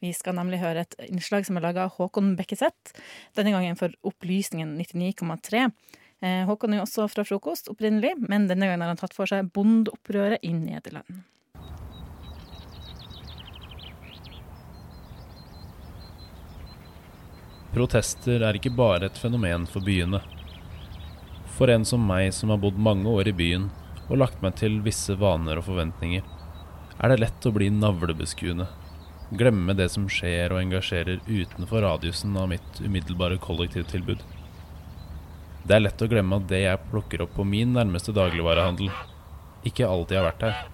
Vi 0.00 0.12
skal 0.16 0.38
nemlig 0.38 0.62
høre 0.62 0.86
et 0.86 0.94
innslag 1.10 1.44
som 1.44 1.58
er 1.58 1.66
laga 1.66 1.84
av 1.84 1.98
Håkon 1.98 2.32
Bekkeseth, 2.38 2.94
denne 3.36 3.52
gangen 3.52 3.76
for 3.76 3.92
Opplysningen 4.08 4.72
99,3. 4.80 5.66
Eh, 6.24 6.44
Håkon 6.48 6.72
er 6.72 6.80
jo 6.80 6.86
også 6.86 7.08
fra 7.12 7.24
frokost 7.28 7.68
opprinnelig, 7.72 8.14
men 8.24 8.48
denne 8.48 8.68
gangen 8.68 8.80
har 8.84 8.94
han 8.94 9.00
tatt 9.00 9.16
for 9.16 9.28
seg 9.28 9.52
bondeopprøret 9.52 10.40
i 10.40 10.54
Nederland. 10.56 11.20
Protester 17.70 18.42
er 18.42 18.56
ikke 18.56 18.72
bare 18.74 19.06
et 19.06 19.20
fenomen 19.20 19.68
for 19.70 19.84
byene. 19.84 20.24
For 21.54 21.70
en 21.70 21.84
som 21.84 22.02
meg 22.02 22.32
som 22.34 22.50
har 22.50 22.58
bodd 22.58 22.80
mange 22.80 23.12
år 23.12 23.30
i 23.30 23.36
byen 23.36 23.68
og 24.08 24.18
lagt 24.24 24.40
meg 24.42 24.56
til 24.58 24.80
visse 24.82 25.14
vaner 25.20 25.60
og 25.60 25.68
forventninger, 25.68 26.24
er 27.00 27.12
det 27.12 27.20
lett 27.20 27.46
å 27.46 27.52
bli 27.54 27.68
navlebeskuende. 27.70 28.66
Glemme 29.30 29.76
det 29.78 29.86
som 29.94 30.08
skjer 30.10 30.50
og 30.50 30.58
engasjerer 30.58 31.20
utenfor 31.28 31.84
radiusen 31.84 32.34
av 32.34 32.48
mitt 32.50 32.80
umiddelbare 32.82 33.36
kollektivtilbud. 33.38 34.24
Det 35.62 35.76
er 35.76 35.84
lett 35.84 36.02
å 36.02 36.08
glemme 36.10 36.40
at 36.40 36.48
det 36.50 36.64
jeg 36.64 36.80
plukker 36.90 37.22
opp 37.22 37.36
på 37.36 37.46
min 37.46 37.76
nærmeste 37.76 38.10
dagligvarehandel, 38.16 38.90
ikke 39.70 39.86
alltid 39.86 40.18
har 40.18 40.26
vært 40.32 40.42
her. 40.48 40.64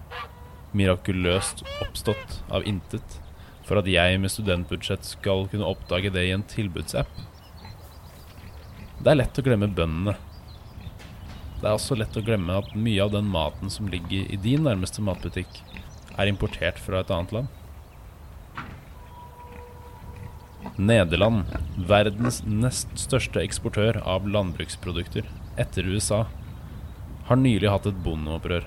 Mirakuløst 0.73 1.61
oppstått 1.85 2.39
av 2.49 2.65
intet 2.65 3.19
for 3.67 3.77
at 3.77 3.89
jeg 3.91 4.17
med 4.23 4.33
studentbudsjett 4.33 5.05
skal 5.05 5.45
kunne 5.51 5.67
oppdage 5.67 6.09
det 6.15 6.25
i 6.25 6.33
en 6.33 6.45
tilbudsapp. 6.49 7.11
Det 8.97 9.11
er 9.11 9.19
lett 9.19 9.37
å 9.37 9.45
glemme 9.45 9.69
bøndene. 9.69 10.15
Det 11.61 11.67
er 11.67 11.75
også 11.75 11.99
lett 11.99 12.17
å 12.17 12.25
glemme 12.25 12.57
at 12.57 12.73
mye 12.73 13.05
av 13.05 13.13
den 13.13 13.29
maten 13.29 13.69
som 13.69 13.89
ligger 13.91 14.33
i 14.33 14.41
din 14.41 14.65
nærmeste 14.65 15.05
matbutikk, 15.05 15.61
er 16.17 16.31
importert 16.31 16.81
fra 16.81 17.03
et 17.03 17.13
annet 17.13 17.37
land. 17.37 17.56
Nederland, 20.77 21.45
verdens 21.89 22.41
nest 22.45 22.91
største 22.97 23.41
eksportør 23.41 23.99
av 24.05 24.27
landbruksprodukter 24.29 25.25
etter 25.57 25.89
USA, 25.89 26.25
har 27.27 27.39
nylig 27.41 27.69
hatt 27.69 27.87
et 27.89 27.99
bondeopprør. 28.05 28.65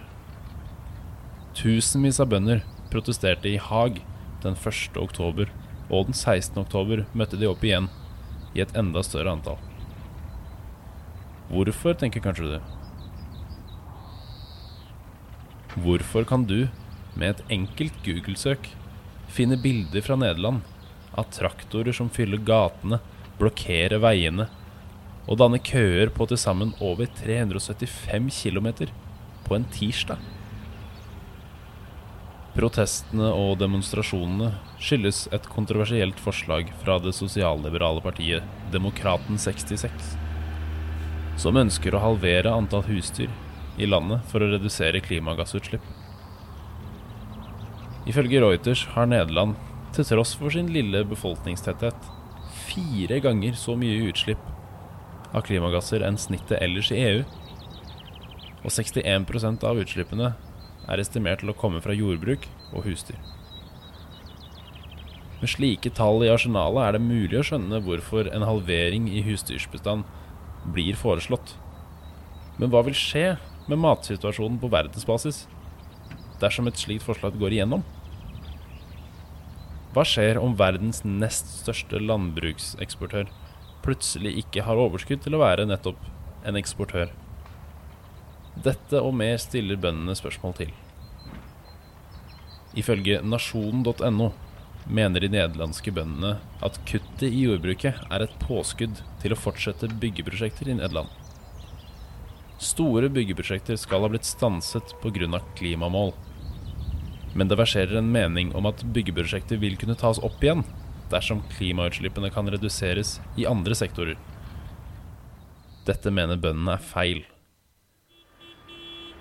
Tusenvis 1.56 2.20
av 2.23 2.30
bønder 2.32 2.62
protesterte 2.92 3.50
i 3.50 3.61
Haag 3.62 4.02
den 4.42 4.56
1. 4.59 4.99
oktober, 5.02 5.50
og 5.90 6.11
den 6.11 6.16
16. 6.16 6.59
oktober 6.62 7.04
møtte 7.12 7.38
de 7.40 7.49
opp 7.50 7.64
igjen 7.66 7.90
i 8.54 8.62
et 8.62 8.75
enda 8.78 9.02
større 9.06 9.35
antall. 9.35 9.59
Hvorfor, 11.50 11.97
tenker 11.99 12.23
kanskje 12.23 12.47
du. 12.47 12.59
Hvorfor 15.82 16.26
kan 16.26 16.47
du, 16.47 16.68
med 17.18 17.35
et 17.35 17.54
enkelt 17.59 17.97
Google-søk, 18.06 18.70
finne 19.30 19.59
bilder 19.59 20.02
fra 20.06 20.18
Nederland 20.18 20.62
av 21.20 21.28
traktorer 21.34 21.94
som 21.96 22.10
fyller 22.12 22.40
gatene, 22.42 23.00
blokkerer 23.40 24.00
veiene 24.02 24.48
og 25.30 25.38
danner 25.40 25.62
køer 25.62 26.10
på 26.12 26.26
til 26.26 26.40
sammen 26.40 26.72
over 26.82 27.08
375 27.20 28.30
km 28.42 28.68
på 29.46 29.56
en 29.56 29.66
tirsdag? 29.72 30.18
Protestene 32.50 33.28
og 33.30 33.60
demonstrasjonene 33.60 34.50
skyldes 34.82 35.28
et 35.36 35.46
kontroversielt 35.52 36.18
forslag 36.20 36.72
fra 36.82 36.98
det 36.98 37.12
sosialliberale 37.14 38.02
partiet 38.02 38.42
Demokraten 38.74 39.38
66, 39.38 40.16
som 41.38 41.60
ønsker 41.60 41.94
å 41.94 42.02
halvere 42.02 42.50
antall 42.50 42.82
husdyr 42.88 43.30
i 43.78 43.86
landet 43.86 44.26
for 44.32 44.42
å 44.42 44.50
redusere 44.50 45.02
klimagassutslipp. 45.04 45.84
Ifølge 48.10 48.42
Reuters 48.42 48.82
har 48.96 49.06
Nederland, 49.06 49.54
til 49.94 50.06
tross 50.06 50.37
for 50.38 50.52
sin 50.54 50.70
lille 50.70 51.02
befolkningstetthet, 51.09 51.97
fire 52.70 53.20
ganger 53.23 53.56
så 53.59 53.75
mye 53.78 54.11
utslipp 54.11 54.42
av 55.35 55.44
klimagasser 55.47 56.04
enn 56.06 56.18
snittet 56.18 56.59
ellers 56.62 56.90
i 56.94 57.00
EU. 57.02 57.25
Og 58.61 58.70
61% 58.75 59.66
av 59.66 59.80
utslippene 59.80 60.32
er 60.90 61.02
estimert 61.02 61.42
til 61.42 61.52
å 61.52 61.59
komme 61.59 61.82
fra 61.82 61.97
jordbruk 61.97 62.47
og 62.75 62.87
husdyr. 62.87 63.18
Med 65.40 65.49
slike 65.49 65.92
tall 65.97 66.20
i 66.26 66.28
arsenalet 66.28 66.82
er 66.85 66.97
det 66.97 67.04
mulig 67.06 67.38
å 67.40 67.47
skjønne 67.47 67.80
hvorfor 67.87 68.28
en 68.28 68.44
halvering 68.44 69.06
i 69.09 69.23
husdyrbestand 69.25 70.04
blir 70.75 70.99
foreslått. 71.00 71.54
Men 72.61 72.68
hva 72.73 72.82
vil 72.85 72.99
skje 72.99 73.38
med 73.70 73.80
matsituasjonen 73.80 74.59
på 74.61 74.68
verdensbasis 74.73 75.47
dersom 76.42 76.68
et 76.68 76.80
slikt 76.80 77.06
forslag 77.06 77.38
går 77.40 77.56
igjennom? 77.56 77.87
Hva 79.90 80.04
skjer 80.06 80.38
om 80.38 80.52
verdens 80.54 81.00
nest 81.02 81.49
største 81.64 81.99
landbrukseksportør 81.99 83.30
plutselig 83.82 84.37
ikke 84.44 84.62
har 84.62 84.78
overskudd 84.78 85.25
til 85.25 85.35
å 85.35 85.40
være 85.42 85.66
nettopp 85.66 86.04
en 86.47 86.59
eksportør? 86.61 87.11
Dette 88.61 89.00
og 89.02 89.16
mer 89.18 89.40
stiller 89.42 89.80
bøndene 89.80 90.14
spørsmål 90.18 90.54
til. 90.61 90.70
Ifølge 92.78 93.18
nasjonen.no 93.26 94.30
mener 94.87 95.23
de 95.23 95.30
nederlandske 95.32 95.90
bøndene 95.94 96.37
at 96.64 96.78
kuttet 96.87 97.26
i 97.26 97.44
jordbruket 97.49 97.99
er 98.06 98.25
et 98.25 98.38
påskudd 98.42 99.02
til 99.23 99.35
å 99.35 99.38
fortsette 99.38 99.90
byggeprosjekter 100.02 100.70
i 100.70 100.78
Nederland. 100.78 101.11
Store 102.61 103.09
byggeprosjekter 103.11 103.78
skal 103.80 104.04
ha 104.04 104.11
blitt 104.12 104.28
stanset 104.28 104.94
pga. 105.02 105.40
klimamål. 105.56 106.12
Men 107.34 107.50
det 107.50 107.58
verserer 107.60 107.99
en 107.99 108.12
mening 108.12 108.54
om 108.58 108.66
at 108.70 108.82
byggeprosjektet 108.94 109.60
vil 109.62 109.76
kunne 109.80 109.99
tas 109.99 110.18
opp 110.26 110.42
igjen 110.42 110.64
dersom 111.10 111.42
klimautslippene 111.56 112.30
kan 112.34 112.49
reduseres 112.50 113.18
i 113.38 113.46
andre 113.50 113.75
sektorer. 113.75 114.18
Dette 115.87 116.12
mener 116.14 116.38
bøndene 116.38 116.76
er 116.76 116.88
feil. 116.92 117.22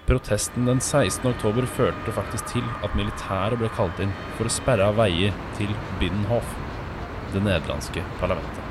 Protesten 0.10 0.66
den 0.66 0.82
16. 0.82 1.22
oktober 1.30 1.68
førte 1.70 2.14
faktisk 2.16 2.50
til 2.56 2.66
at 2.86 2.96
militæret 2.98 3.62
ble 3.62 3.70
kalt 3.78 4.02
inn 4.02 4.14
for 4.38 4.50
å 4.50 4.54
sperre 4.54 4.90
av 4.90 4.98
veier 4.98 5.36
til 5.60 5.70
Binnenhof, 6.02 6.58
det 7.36 7.46
nederlandske 7.46 8.06
parlamentet. 8.22 8.69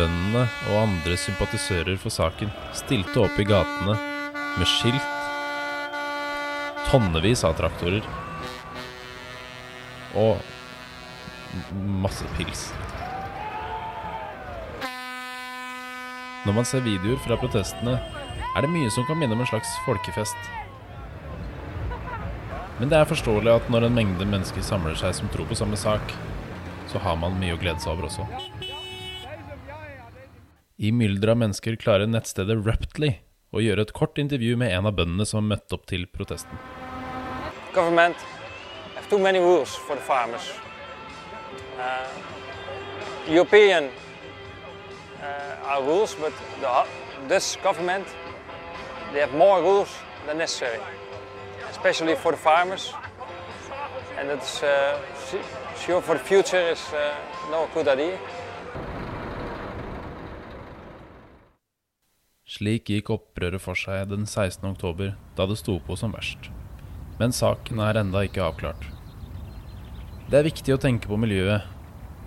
Bøndene 0.00 0.46
og 0.70 0.76
andre 0.80 1.16
sympatisører 1.20 1.98
for 2.00 2.14
saken 2.14 2.48
stilte 2.78 3.20
opp 3.20 3.36
i 3.36 3.44
gatene 3.44 3.96
med 4.56 4.68
skilt, 4.68 5.10
tonnevis 6.88 7.42
av 7.44 7.58
traktorer 7.58 8.06
og 10.16 10.40
masse 12.00 12.24
pils. 12.38 12.70
Når 16.46 16.56
man 16.56 16.64
ser 16.64 16.86
videoer 16.86 17.20
fra 17.20 17.36
protestene, 17.36 17.98
er 18.56 18.64
det 18.64 18.72
mye 18.72 18.88
som 18.94 19.04
kan 19.04 19.20
minne 19.20 19.36
om 19.36 19.44
en 19.44 19.52
slags 19.52 19.76
folkefest. 19.84 20.50
Men 22.80 22.88
det 22.88 22.96
er 22.96 23.10
forståelig 23.12 23.58
at 23.58 23.68
når 23.68 23.90
en 23.90 24.00
mengde 24.00 24.24
mennesker 24.24 24.64
samler 24.64 24.96
seg 24.96 25.12
som 25.20 25.28
tror 25.28 25.50
på 25.50 25.60
samme 25.60 25.76
sak, 25.76 26.16
så 26.88 27.04
har 27.04 27.20
man 27.20 27.36
mye 27.36 27.58
å 27.58 27.60
glede 27.60 27.84
seg 27.84 27.92
over 27.92 28.08
også. 28.08 28.69
I 30.80 30.92
mylderet 30.96 31.34
av 31.34 31.36
mennesker 31.36 31.74
klarer 31.76 32.08
nettstedet 32.08 32.54
Raptly 32.64 33.10
å 33.52 33.60
gjøre 33.60 33.84
et 33.84 33.90
kort 33.92 34.16
intervju 34.16 34.54
med 34.56 34.72
en 34.72 34.86
av 34.88 34.94
bøndene 34.96 35.26
som 35.28 35.44
møtte 35.44 35.76
opp 35.76 35.84
til 35.90 36.06
protesten. 36.08 36.56
government 37.74 38.16
have 38.94 39.08
too 39.10 39.18
many 39.18 39.38
rules 39.38 39.76
for 39.76 39.94
the 39.94 40.02
farmers. 40.02 40.46
Uh, 41.78 42.08
European 43.28 43.90
uh, 45.20 45.68
are 45.68 45.82
rules, 45.82 46.14
but 46.14 46.32
the 46.60 47.28
Dutch 47.28 47.62
government 47.62 48.06
they 49.12 49.20
have 49.20 49.34
more 49.34 49.60
rules 49.60 49.90
for 52.16 52.32
the 52.32 52.38
farmers. 52.38 52.94
And 54.18 54.30
it's 54.30 54.62
uh, 54.62 54.98
sure 55.76 56.00
for 56.00 56.14
the 56.14 56.24
future 56.24 56.72
is 56.72 56.80
uh, 56.94 57.14
no 57.50 57.68
good 57.74 57.88
idea. 57.88 58.18
Slik 62.50 62.88
gikk 62.90 63.12
opprøret 63.14 63.62
for 63.62 63.78
seg 63.78 64.08
den 64.10 64.24
16. 64.26 64.64
oktober, 64.72 65.12
da 65.38 65.44
det 65.46 65.60
sto 65.60 65.76
på 65.86 65.94
som 65.98 66.10
verst. 66.16 66.48
Men 67.20 67.30
saken 67.36 67.78
er 67.84 68.00
enda 68.00 68.24
ikke 68.26 68.42
avklart. 68.42 68.88
Det 70.26 70.40
er 70.40 70.48
viktig 70.48 70.74
å 70.74 70.80
tenke 70.82 71.06
på 71.06 71.18
miljøet, 71.20 71.68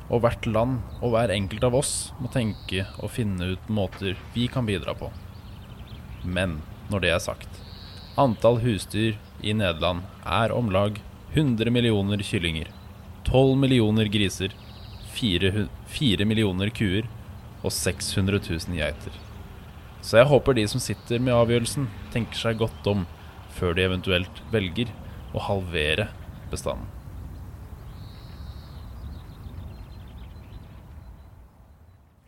og 0.07 0.21
hvert 0.23 0.47
land 0.47 0.79
og 1.01 1.11
hver 1.11 1.33
enkelt 1.33 1.65
av 1.67 1.75
oss 1.75 1.91
må 2.23 2.31
tenke 2.31 2.85
og 3.01 3.11
finne 3.11 3.49
ut 3.51 3.67
måter 3.67 4.15
vi 4.35 4.47
kan 4.51 4.67
bidra 4.69 4.95
på. 4.95 5.09
Men 6.23 6.61
når 6.93 7.03
det 7.03 7.11
er 7.11 7.21
sagt, 7.25 7.59
antall 8.15 8.61
husdyr 8.63 9.19
i 9.43 9.55
Nederland 9.59 10.07
er 10.23 10.55
om 10.55 10.71
lag 10.71 11.01
100 11.33 11.67
millioner 11.73 12.23
kyllinger, 12.23 12.71
12 13.27 13.59
millioner 13.59 14.07
griser, 14.13 14.55
4, 15.19 15.67
4 15.99 16.31
millioner 16.31 16.71
kuer 16.71 17.11
og 17.59 17.75
600 17.75 18.39
000 18.39 18.79
geiter. 18.79 19.22
Så 20.03 20.19
jeg 20.19 20.27
håper 20.27 20.57
de 20.57 20.65
som 20.67 20.81
sitter 20.83 21.21
med 21.23 21.35
avgjørelsen, 21.35 21.87
tenker 22.11 22.35
seg 22.35 22.59
godt 22.59 22.89
om 22.91 23.05
før 23.55 23.77
de 23.77 23.85
eventuelt 23.87 24.43
velger 24.51 24.91
å 25.33 25.41
halvere 25.47 26.09
bestanden. 26.51 26.89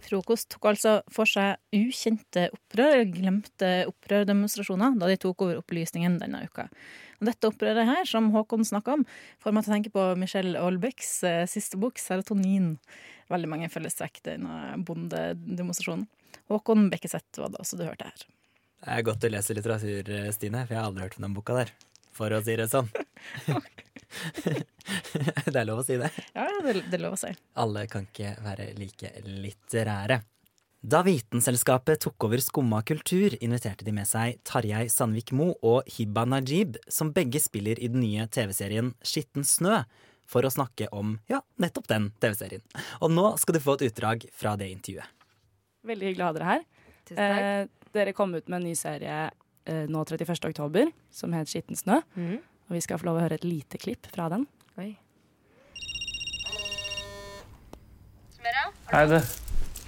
Frokost 0.06 0.52
tok 0.54 0.68
altså 0.70 1.00
for 1.12 1.28
seg 1.28 1.58
ukjente 1.74 2.46
opprør, 2.54 2.92
eller 2.94 3.10
glemte 3.10 3.72
opprørdemonstrasjoner, 3.90 4.94
da 5.02 5.10
de 5.10 5.18
tok 5.22 5.44
over 5.48 5.60
opplysningen 5.64 6.20
denne 6.22 6.44
uka. 6.46 6.68
Dette 7.26 7.50
opprøret 7.50 7.88
her, 7.90 8.04
som 8.08 8.30
Håkon 8.36 8.68
snakka 8.68 9.00
om, 9.00 9.06
får 9.42 9.56
meg 9.56 9.66
til 9.66 9.72
å 9.72 9.76
tenke 9.76 9.94
på 9.96 10.04
Michelle 10.22 10.62
Aalbecks 10.62 11.12
eh, 11.26 11.44
siste 11.50 11.80
bok, 11.82 11.98
'Serotonin'. 11.98 12.76
Veldig 13.34 13.50
mange 13.50 13.72
fellestrekk 13.74 14.22
denne 14.28 14.78
bondedemonstrasjonen. 14.86 16.06
Håkon 16.52 16.90
Bekkeseth 16.94 17.42
var 17.42 17.54
det 17.54 17.62
også 17.64 17.80
du 17.80 17.86
hørte 17.88 18.10
her. 18.10 18.26
Det 18.86 18.94
er 18.94 19.06
godt 19.08 19.26
å 19.26 19.32
lese 19.34 19.56
litteratur, 19.58 20.12
Stine, 20.36 20.66
for 20.68 20.76
jeg 20.76 20.82
har 20.82 20.90
aldri 20.92 21.08
hørt 21.08 21.18
om 21.18 21.26
den 21.26 21.38
boka 21.38 21.58
der. 21.58 21.72
For 22.16 22.32
å 22.32 22.42
si 22.46 22.54
det 22.56 22.68
sånn. 22.72 22.88
det 25.50 25.58
er 25.58 25.66
lov 25.68 25.82
å 25.82 25.86
si 25.88 25.98
det. 26.00 26.12
Ja, 26.36 26.46
det, 26.64 26.78
det 26.86 27.00
er 27.00 27.04
lov 27.04 27.18
å 27.18 27.20
si. 27.20 27.34
Alle 27.60 27.88
kan 27.92 28.06
ikke 28.08 28.36
være 28.46 28.70
like 28.78 29.12
litterære. 29.26 30.22
Da 30.86 31.00
Vitenselskapet 31.02 32.04
tok 32.06 32.28
over 32.28 32.38
Skumma 32.46 32.84
kultur, 32.86 33.34
inviterte 33.42 33.88
de 33.88 33.94
med 33.96 34.06
seg 34.06 34.38
Tarjei 34.46 34.86
Sandvik 34.94 35.34
Mo 35.34 35.56
og 35.66 35.90
Hibba 35.90 36.28
Najib, 36.30 36.78
som 36.86 37.10
begge 37.16 37.42
spiller 37.42 37.82
i 37.82 37.90
den 37.90 38.04
nye 38.06 38.28
TV-serien 38.30 38.94
Skitten 39.02 39.48
snø, 39.50 39.82
for 40.30 40.46
å 40.46 40.54
snakke 40.54 40.92
om 40.94 41.18
ja, 41.32 41.42
nettopp 41.58 41.90
den 41.90 42.12
TV-serien. 42.22 42.62
Og 43.02 43.10
nå 43.18 43.32
skal 43.42 43.58
du 43.58 43.64
få 43.66 43.80
et 43.80 43.88
utdrag 43.90 44.30
fra 44.38 44.54
det 44.62 44.70
intervjuet. 44.76 45.10
Veldig 45.86 46.12
hyggelig 46.12 46.26
å 46.26 46.30
ha 46.30 46.36
dere 46.36 46.52
her. 46.52 46.68
Eh, 47.14 47.62
dere 47.94 48.14
kom 48.18 48.34
ut 48.34 48.48
med 48.50 48.60
en 48.60 48.68
ny 48.68 48.76
serie 48.78 49.18
eh, 49.70 49.86
nå 49.92 50.04
31. 50.04 50.50
oktober 50.50 50.90
som 51.14 51.34
het 51.38 51.52
Skitten 51.52 51.78
snø. 51.78 52.02
Mm. 52.18 52.38
Og 52.66 52.78
vi 52.78 52.82
skal 52.82 52.98
få 53.02 53.12
lov 53.12 53.20
å 53.20 53.26
høre 53.26 53.38
et 53.38 53.46
lite 53.46 53.78
klipp 53.82 54.10
fra 54.14 54.30
den. 54.34 54.48
Oi. 54.82 54.96
Hei, 58.92 59.02
du. 59.10 59.18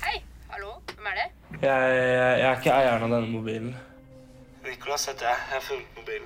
Hei, 0.02 0.16
hallo, 0.50 0.72
hvem 0.90 1.06
er 1.12 1.20
det? 1.20 1.26
Jeg, 1.62 1.68
jeg, 1.70 2.32
jeg 2.42 2.48
er 2.48 2.56
ikke 2.58 2.74
eieren 2.74 3.06
av 3.06 3.12
denne 3.14 3.30
mobilen. 3.30 3.70
Nicolas 4.66 5.06
heter 5.08 5.30
jeg. 5.30 5.44
Jeg 5.46 5.54
har 5.54 5.64
funnet 5.68 6.00
mobilen. 6.00 6.26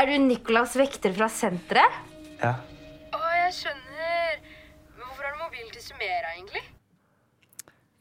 Er 0.00 0.10
du 0.10 0.14
Nicolas 0.26 0.76
Vekter 0.78 1.14
fra 1.16 1.30
senteret? 1.32 1.96
Ja. 2.42 2.52
Å, 3.16 3.20
jeg 3.38 3.56
skjønner. 3.56 4.44
Men 4.92 5.00
hvorfor 5.00 5.26
har 5.26 5.34
du 5.34 5.40
mobilen 5.46 5.72
til 5.72 5.84
Sumera, 5.86 6.34
egentlig? 6.36 6.62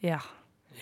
Ja. 0.03 0.19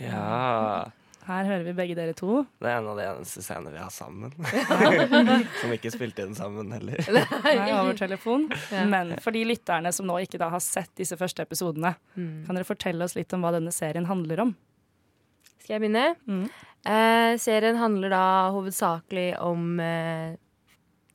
Ja. 0.02 0.90
Her 1.22 1.46
hører 1.46 1.64
vi 1.68 1.74
begge 1.78 1.94
dere 1.96 2.16
to. 2.18 2.40
Det 2.60 2.66
er 2.66 2.80
en 2.80 2.88
av 2.90 2.98
de 2.98 3.04
eneste 3.06 3.44
scenene 3.46 3.70
vi 3.76 3.78
har 3.78 3.92
sammen. 3.94 4.32
Som 5.62 5.74
ikke 5.76 5.92
spilte 5.94 6.26
inn 6.26 6.34
sammen 6.36 6.72
heller. 6.74 6.98
Nei, 7.46 7.68
over 7.78 7.94
telefon. 8.00 8.48
Ja. 8.74 8.88
Men 8.90 9.14
for 9.22 9.36
de 9.36 9.44
lytterne 9.46 9.92
som 9.94 10.10
nå 10.10 10.18
ikke 10.26 10.40
da 10.42 10.50
har 10.50 10.64
sett 10.66 10.90
disse 10.98 11.18
første 11.20 11.46
episodene, 11.46 11.94
Mm. 12.18 12.42
kan 12.48 12.58
dere 12.58 12.68
fortelle 12.68 13.06
oss 13.06 13.14
litt 13.16 13.32
om 13.38 13.46
hva 13.46 13.54
denne 13.56 13.72
serien 13.72 14.10
handler 14.10 14.42
om? 14.48 14.56
Skal 15.62 15.76
jeg 15.78 15.84
begynne? 15.86 16.16
Mm. 16.28 16.48
Eh, 16.90 17.34
serien 17.40 17.78
handler 17.78 18.10
da 18.12 18.24
hovedsakelig 18.56 19.28
om 19.46 19.78
eh, 19.80 20.34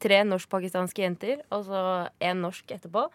tre 0.00 0.20
norsk-pakistanske 0.28 1.02
jenter, 1.02 1.42
og 1.50 1.66
så 1.66 1.82
én 2.22 2.38
norsk 2.46 2.70
etterpå. 2.78 3.08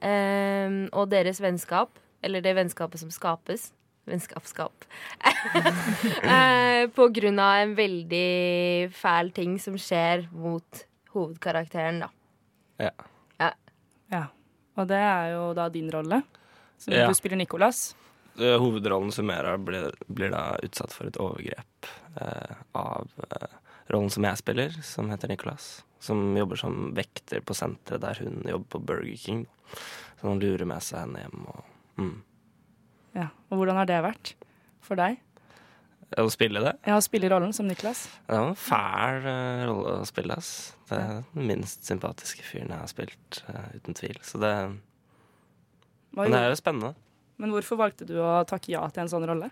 Eh, 0.00 0.78
og 0.94 1.10
deres 1.10 1.42
vennskap, 1.42 1.98
eller 2.22 2.40
det 2.46 2.54
vennskapet 2.58 3.02
som 3.02 3.10
skapes. 3.10 3.72
Vennskapsskap. 4.08 4.86
eh, 6.22 6.86
på 6.94 7.08
grunn 7.14 7.38
av 7.42 7.62
en 7.62 7.74
veldig 7.78 8.90
fæl 8.96 9.32
ting 9.36 9.58
som 9.62 9.76
skjer 9.80 10.26
mot 10.32 10.82
hovedkarakteren, 11.14 12.02
da. 12.04 12.10
Ja. 12.88 12.92
Ja. 13.40 13.52
Ja. 14.12 14.24
Og 14.78 14.88
det 14.90 15.00
er 15.02 15.32
jo 15.34 15.46
da 15.58 15.68
din 15.72 15.90
rolle. 15.92 16.22
Så 16.78 16.92
Ja. 16.94 17.08
du 17.08 17.14
spiller 17.14 17.36
Nicolas. 17.36 17.94
Hovedrollen 18.38 18.60
Hovedrollen 18.60 19.12
Sumera 19.12 19.56
blir, 19.58 19.90
blir 20.06 20.30
da 20.30 20.56
utsatt 20.62 20.92
for 20.94 21.08
et 21.10 21.16
overgrep 21.18 21.88
eh, 22.20 22.54
av 22.78 23.08
eh, 23.18 23.48
rollen 23.90 24.10
som 24.10 24.22
jeg 24.28 24.38
spiller, 24.38 24.76
som 24.86 25.10
heter 25.10 25.28
Nicolas. 25.28 25.84
Som 25.98 26.36
jobber 26.36 26.56
som 26.60 26.92
vekter 26.94 27.42
på 27.42 27.56
senteret 27.58 28.04
der 28.04 28.20
hun 28.22 28.44
jobber 28.46 28.68
på 28.76 28.78
Burger 28.78 29.16
King. 29.16 29.46
Så 30.20 30.28
han 30.28 30.38
lurer 30.38 30.64
med 30.70 30.82
seg 30.86 31.02
henne 31.02 31.24
hjem. 31.24 31.46
Og, 31.50 31.64
mm. 31.98 32.14
Ja. 33.16 33.30
Og 33.48 33.60
hvordan 33.60 33.78
har 33.80 33.88
det 33.88 33.98
vært 34.04 34.34
for 34.84 34.98
deg? 35.00 35.18
Å 36.16 36.24
spille 36.32 36.62
det? 36.64 36.72
Ja, 36.88 36.96
å 36.96 37.04
spille 37.04 37.28
rollen 37.28 37.52
som 37.52 37.68
Niklas. 37.68 38.06
Det 38.24 38.32
var 38.32 38.48
en 38.48 38.56
fæl 38.56 39.26
uh, 39.26 39.64
rolle 39.68 39.96
å 40.00 40.06
spille, 40.08 40.38
ass. 40.40 40.52
Det 40.88 40.96
er 40.96 41.18
den 41.34 41.48
minst 41.50 41.84
sympatiske 41.84 42.46
fyren 42.48 42.72
jeg 42.72 42.80
har 42.80 42.90
spilt, 42.90 43.40
uh, 43.50 43.66
uten 43.76 43.98
tvil. 43.98 44.16
Så 44.24 44.40
det 44.40 44.54
Men 46.16 46.32
det 46.32 46.40
er 46.40 46.48
jo 46.54 46.60
spennende. 46.60 46.94
Men 47.38 47.52
hvorfor 47.52 47.78
valgte 47.78 48.08
du 48.08 48.16
å 48.24 48.40
takke 48.48 48.72
ja 48.72 48.86
til 48.88 49.04
en 49.04 49.12
sånn 49.12 49.28
rolle? 49.28 49.50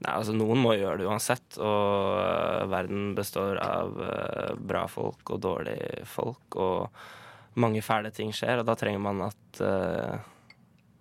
Nei, 0.00 0.10
altså 0.10 0.34
Noen 0.34 0.58
må 0.58 0.74
gjøre 0.74 1.02
det 1.02 1.06
uansett, 1.06 1.60
og 1.60 2.18
uh, 2.18 2.66
verden 2.72 3.14
består 3.14 3.60
av 3.62 3.94
uh, 4.00 4.52
bra 4.58 4.86
folk 4.90 5.34
og 5.36 5.42
dårlige 5.44 6.02
folk, 6.08 6.58
og 6.58 7.60
mange 7.60 7.82
fæle 7.84 8.10
ting 8.14 8.34
skjer, 8.34 8.60
og 8.60 8.66
da 8.68 8.76
trenger 8.78 9.02
man 9.02 9.24
at 9.26 9.60
øh, 9.66 10.18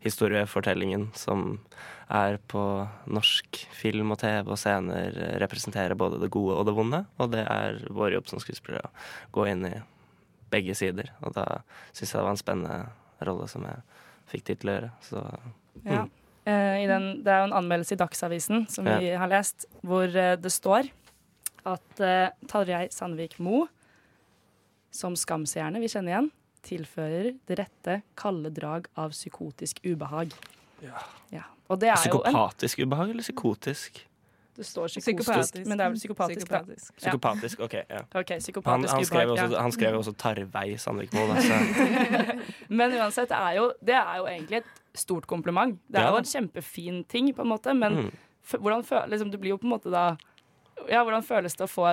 historiefortellingen 0.03 1.09
som 1.17 1.57
er 2.09 2.39
på 2.49 2.61
norsk 3.11 3.59
film 3.75 4.13
og 4.15 4.21
TV 4.21 4.47
og 4.47 4.57
scener, 4.57 5.13
representerer 5.43 5.97
både 5.99 6.21
det 6.21 6.31
gode 6.33 6.55
og 6.57 6.65
det 6.69 6.75
vonde, 6.77 7.03
og 7.21 7.33
det 7.35 7.43
er 7.45 7.81
vår 7.93 8.15
jobb 8.15 8.29
som 8.31 8.41
skuespillere 8.41 8.89
å 8.89 8.93
gå 9.35 9.45
inn 9.51 9.67
i 9.69 9.75
begge 10.49 10.73
sider, 10.77 11.11
og 11.21 11.35
da 11.35 11.45
syns 11.91 12.09
jeg 12.09 12.17
det 12.17 12.25
var 12.25 12.33
en 12.33 12.41
spennende 12.41 13.27
rolle 13.27 13.49
som 13.51 13.67
jeg 13.67 13.83
fikk 14.31 14.47
tid 14.47 14.61
til 14.61 14.71
å 14.71 14.77
gjøre, 14.77 14.93
så 15.05 15.25
mm. 15.27 15.91
ja. 15.91 16.05
i 16.79 16.87
den, 16.89 17.09
det 17.25 17.33
er 17.33 17.43
jo 17.43 17.49
en 17.51 17.59
anmeldelse 17.59 17.97
i 17.97 18.01
Dagsavisen 18.01 18.65
som 18.71 18.89
vi 18.89 19.11
har 19.19 19.29
lest, 19.29 19.67
hvor 19.85 20.09
eh, 20.09 20.37
det 20.39 20.53
står 20.53 20.89
at 21.67 22.01
uh, 22.01 22.31
Tarjei 22.49 22.87
Sandvik 22.93 23.35
Mo, 23.43 23.65
som 24.95 25.13
skamstjerne 25.19 25.81
vi 25.83 25.89
kjenner 25.91 26.15
igjen, 26.15 26.29
tilfører 26.65 27.33
det 27.47 27.59
rette 27.59 28.01
kalde 28.19 28.51
drag 28.53 28.87
av 28.99 29.11
psykotisk 29.15 29.79
ubehag. 29.85 30.33
Ja. 30.81 31.43
Og 31.69 31.79
det 31.79 31.89
er 31.91 31.95
jo 31.95 32.19
en 32.19 32.33
Psykopatisk 32.33 32.79
ubehag 32.85 33.09
eller 33.13 33.25
psykotisk? 33.25 34.05
Det 34.59 34.65
står 34.67 34.87
psykotisk, 34.91 35.55
men 35.69 35.77
det 35.79 35.85
er 35.85 35.91
vel 35.93 35.99
psykopatisk. 36.01 36.47
Psykopatisk. 36.49 36.89
Ja. 36.97 36.99
Psykopatisk, 37.05 37.59
OK. 37.63 37.73
ja. 37.89 37.99
okay 38.19 38.35
Han, 38.35 38.41
psykopatisk 38.43 38.93
han, 38.93 39.05
skrev 39.07 39.29
ubehag, 39.29 39.45
også, 39.45 39.55
ja. 39.55 39.61
han 39.61 39.71
skrev 39.71 39.97
også 40.01 40.13
Tarvei 40.19 40.77
Sandvikmo. 40.77 41.19
da, 41.29 41.35
Men 42.81 42.95
uansett, 42.97 43.29
det 43.31 43.37
er, 43.37 43.53
jo, 43.55 43.69
det 43.79 43.95
er 43.95 44.17
jo 44.17 44.25
egentlig 44.27 44.57
et 44.63 44.73
stort 44.99 45.27
kompliment. 45.31 45.79
Det 45.87 46.01
er 46.01 46.09
Ja 46.09 46.09
jo 46.11 46.17
da. 46.17 46.23
en 46.25 46.31
kjempefin 46.33 47.03
ting, 47.07 47.31
på 47.35 47.45
en 47.45 47.53
måte, 47.53 47.73
men 47.77 47.95
Mm. 47.99 48.11
hvordan 48.59 48.83
føles 48.83 49.09
liksom, 49.13 49.31
Det 49.31 49.39
blir 49.39 49.49
jo 49.55 49.57
på 49.61 49.67
en 49.69 49.73
måte 49.77 49.91
da 49.93 50.17
Ja, 50.89 51.03
hvordan 51.03 51.23
føles 51.23 51.55
det 51.55 51.63
å 51.63 51.71
få 51.71 51.85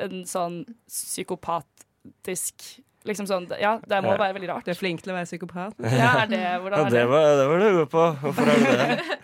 en 0.00 0.24
sånn 0.24 0.64
psykopatisk 0.88 2.80
Liksom 3.04 3.26
sånn 3.28 3.46
Ja, 3.60 3.74
det 3.84 3.98
må 4.04 4.14
være 4.16 4.32
veldig 4.38 4.48
rart. 4.48 4.64
Du 4.64 4.72
er 4.72 4.78
flink 4.78 5.02
til 5.04 5.12
å 5.12 5.18
være 5.18 5.28
psykopat. 5.28 5.76
Ja, 6.00 6.12
er 6.22 6.30
det, 6.30 6.40
hvordan 6.62 6.78
Ja, 6.78 6.86
er 6.86 6.90
det 6.90 7.02
det? 7.02 7.08
var, 7.10 7.26
det 7.40 7.46
var 7.50 7.60
du 7.64 7.68
god 7.80 7.90
på. 7.92 8.04
Hvorfor 8.22 8.48
er 8.48 8.64
du 8.64 8.70
det? 8.80 9.18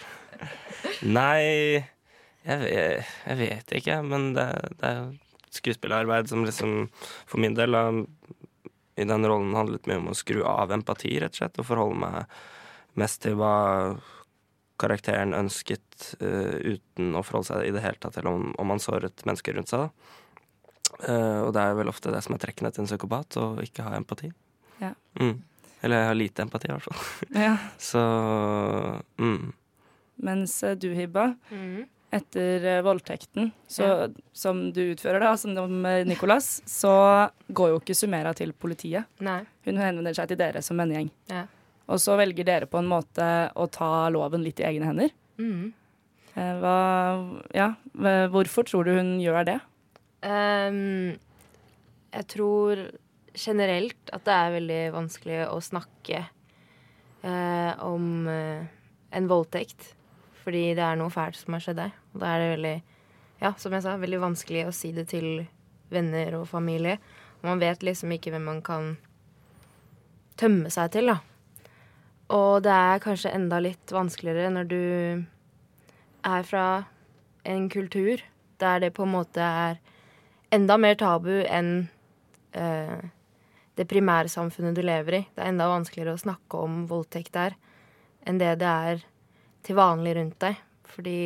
Nei, 1.16 1.40
jeg 2.44 2.60
vet, 2.64 3.10
jeg 3.26 3.38
vet 3.40 3.74
ikke, 3.80 3.98
men 4.04 4.30
det, 4.36 4.46
det 4.80 4.90
er 4.90 5.02
skuespillerarbeid 5.56 6.28
som 6.30 6.44
liksom 6.46 6.86
For 7.28 7.40
min 7.42 7.56
del 7.56 7.74
av, 7.76 8.02
i 9.00 9.06
den 9.08 9.24
rollen 9.28 9.56
handlet 9.56 9.88
mye 9.88 10.00
om 10.02 10.10
å 10.12 10.16
skru 10.18 10.42
av 10.48 10.72
empati, 10.76 11.14
rett 11.22 11.34
og 11.36 11.40
slett, 11.42 11.60
og 11.60 11.68
forholde 11.68 12.00
meg 12.04 12.40
mest 13.00 13.22
til 13.24 13.36
hva 13.40 13.54
karakteren 14.80 15.34
ønsket, 15.36 16.14
uh, 16.22 16.56
uten 16.64 17.12
å 17.16 17.22
forholde 17.24 17.50
seg 17.50 17.66
i 17.68 17.72
det 17.76 17.82
hele 17.84 18.00
tatt 18.00 18.16
til 18.16 18.28
om, 18.30 18.48
om 18.60 18.72
han 18.72 18.80
såret 18.82 19.24
mennesker 19.28 19.56
rundt 19.56 19.72
seg. 19.72 19.86
da. 19.86 20.19
Eh, 21.08 21.40
og 21.44 21.52
det 21.56 21.62
er 21.62 21.78
vel 21.78 21.90
ofte 21.92 22.12
det 22.12 22.20
som 22.24 22.36
er 22.36 22.42
trekkene 22.42 22.72
til 22.74 22.84
en 22.84 22.90
psykopat, 22.90 23.38
å 23.40 23.46
ikke 23.64 23.86
ha 23.86 23.94
empati. 23.98 24.30
Ja. 24.80 24.92
Mm. 25.20 25.38
Eller 25.80 26.10
ha 26.10 26.16
lite 26.16 26.44
empati, 26.44 26.68
i 26.68 26.74
hvert 26.74 26.88
fall. 26.88 27.06
Ja. 27.36 27.54
Så 27.90 28.02
mm. 29.20 29.52
Mens 30.26 30.62
eh, 30.62 30.76
du, 30.76 30.90
Hibba, 30.96 31.30
mm. 31.50 31.86
etter 32.12 32.66
eh, 32.74 32.82
voldtekten 32.84 33.52
så, 33.64 34.10
som 34.36 34.66
du 34.74 34.82
utfører, 34.90 35.22
da, 35.24 35.32
som 35.40 35.56
med 35.80 36.10
Nicolas, 36.10 36.58
så 36.68 36.92
går 37.48 37.72
jo 37.72 37.80
ikke 37.80 37.96
Sumera 37.96 38.34
til 38.36 38.52
politiet. 38.52 39.08
Nei. 39.24 39.40
Hun 39.64 39.80
henvender 39.80 40.16
seg 40.16 40.28
til 40.28 40.40
dere 40.40 40.60
som 40.64 40.80
vennegjeng. 40.80 41.08
Ja. 41.32 41.46
Og 41.90 41.98
så 42.02 42.14
velger 42.20 42.46
dere 42.46 42.68
på 42.70 42.78
en 42.78 42.90
måte 42.90 43.24
å 43.56 43.66
ta 43.72 44.10
loven 44.12 44.44
litt 44.44 44.60
i 44.60 44.68
egne 44.68 44.92
hender. 44.92 45.16
Eh, 45.40 46.52
Hva, 46.60 46.76
ja, 47.56 47.72
hvorfor 48.30 48.68
tror 48.68 48.86
du 48.86 48.92
hun 48.94 49.16
gjør 49.24 49.48
det? 49.48 49.58
Ehm, 50.26 51.16
jeg 52.10 52.26
tror 52.34 52.82
generelt 53.36 54.12
at 54.12 54.26
det 54.26 54.34
er 54.34 54.54
veldig 54.56 54.80
vanskelig 54.94 55.38
å 55.46 55.60
snakke 55.62 56.24
uh, 57.22 57.72
om 57.86 58.26
uh, 58.26 58.66
en 59.14 59.30
voldtekt. 59.30 59.92
Fordi 60.40 60.70
det 60.76 60.84
er 60.84 60.98
noe 60.98 61.12
fælt 61.12 61.38
som 61.38 61.54
har 61.54 61.64
skjedd 61.64 61.80
der. 61.80 61.94
Og 62.12 62.22
da 62.22 62.32
er 62.32 62.42
det 62.42 62.52
veldig, 62.56 62.76
ja, 63.44 63.52
som 63.60 63.76
jeg 63.76 63.84
sa, 63.86 63.96
veldig 64.00 64.22
vanskelig 64.24 64.66
å 64.66 64.74
si 64.74 64.92
det 64.96 65.06
til 65.12 65.44
venner 65.92 66.40
og 66.40 66.48
familie. 66.50 66.98
Og 67.40 67.48
man 67.52 67.62
vet 67.62 67.84
liksom 67.86 68.12
ikke 68.16 68.32
hvem 68.34 68.48
man 68.48 68.62
kan 68.64 68.94
tømme 70.40 70.72
seg 70.72 70.94
til, 70.96 71.12
da. 71.12 71.20
Og 72.30 72.62
det 72.64 72.72
er 72.72 73.02
kanskje 73.02 73.32
enda 73.34 73.58
litt 73.62 73.92
vanskeligere 73.92 74.52
når 74.54 74.68
du 74.70 74.82
er 76.30 76.44
fra 76.46 76.66
en 77.48 77.68
kultur 77.72 78.22
der 78.60 78.82
det 78.84 78.92
på 78.94 79.06
en 79.06 79.14
måte 79.14 79.40
er 79.42 79.80
enda 80.54 80.76
mer 80.78 80.98
tabu 80.98 81.32
enn 81.46 81.88
eh, 82.52 83.00
det 83.78 83.86
primærsamfunnet 83.88 84.76
du 84.76 84.82
lever 84.84 85.20
i. 85.20 85.22
Det 85.34 85.42
er 85.42 85.52
enda 85.52 85.70
vanskeligere 85.70 86.16
å 86.16 86.24
snakke 86.24 86.60
om 86.60 86.84
voldtekt 86.90 87.32
der 87.36 87.56
enn 88.28 88.40
det 88.40 88.58
det 88.60 88.68
er 88.68 89.04
til 89.64 89.78
vanlig 89.78 90.16
rundt 90.18 90.38
deg. 90.42 90.58
Fordi 90.90 91.18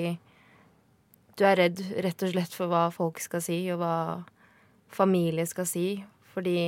du 1.34 1.44
er 1.46 1.58
redd 1.58 1.80
rett 2.04 2.22
og 2.22 2.34
slett 2.34 2.54
for 2.54 2.70
hva 2.70 2.86
folk 2.94 3.20
skal 3.22 3.42
si, 3.42 3.58
og 3.74 3.80
hva 3.82 3.96
familie 4.94 5.46
skal 5.50 5.66
si. 5.66 5.86
Fordi 6.34 6.58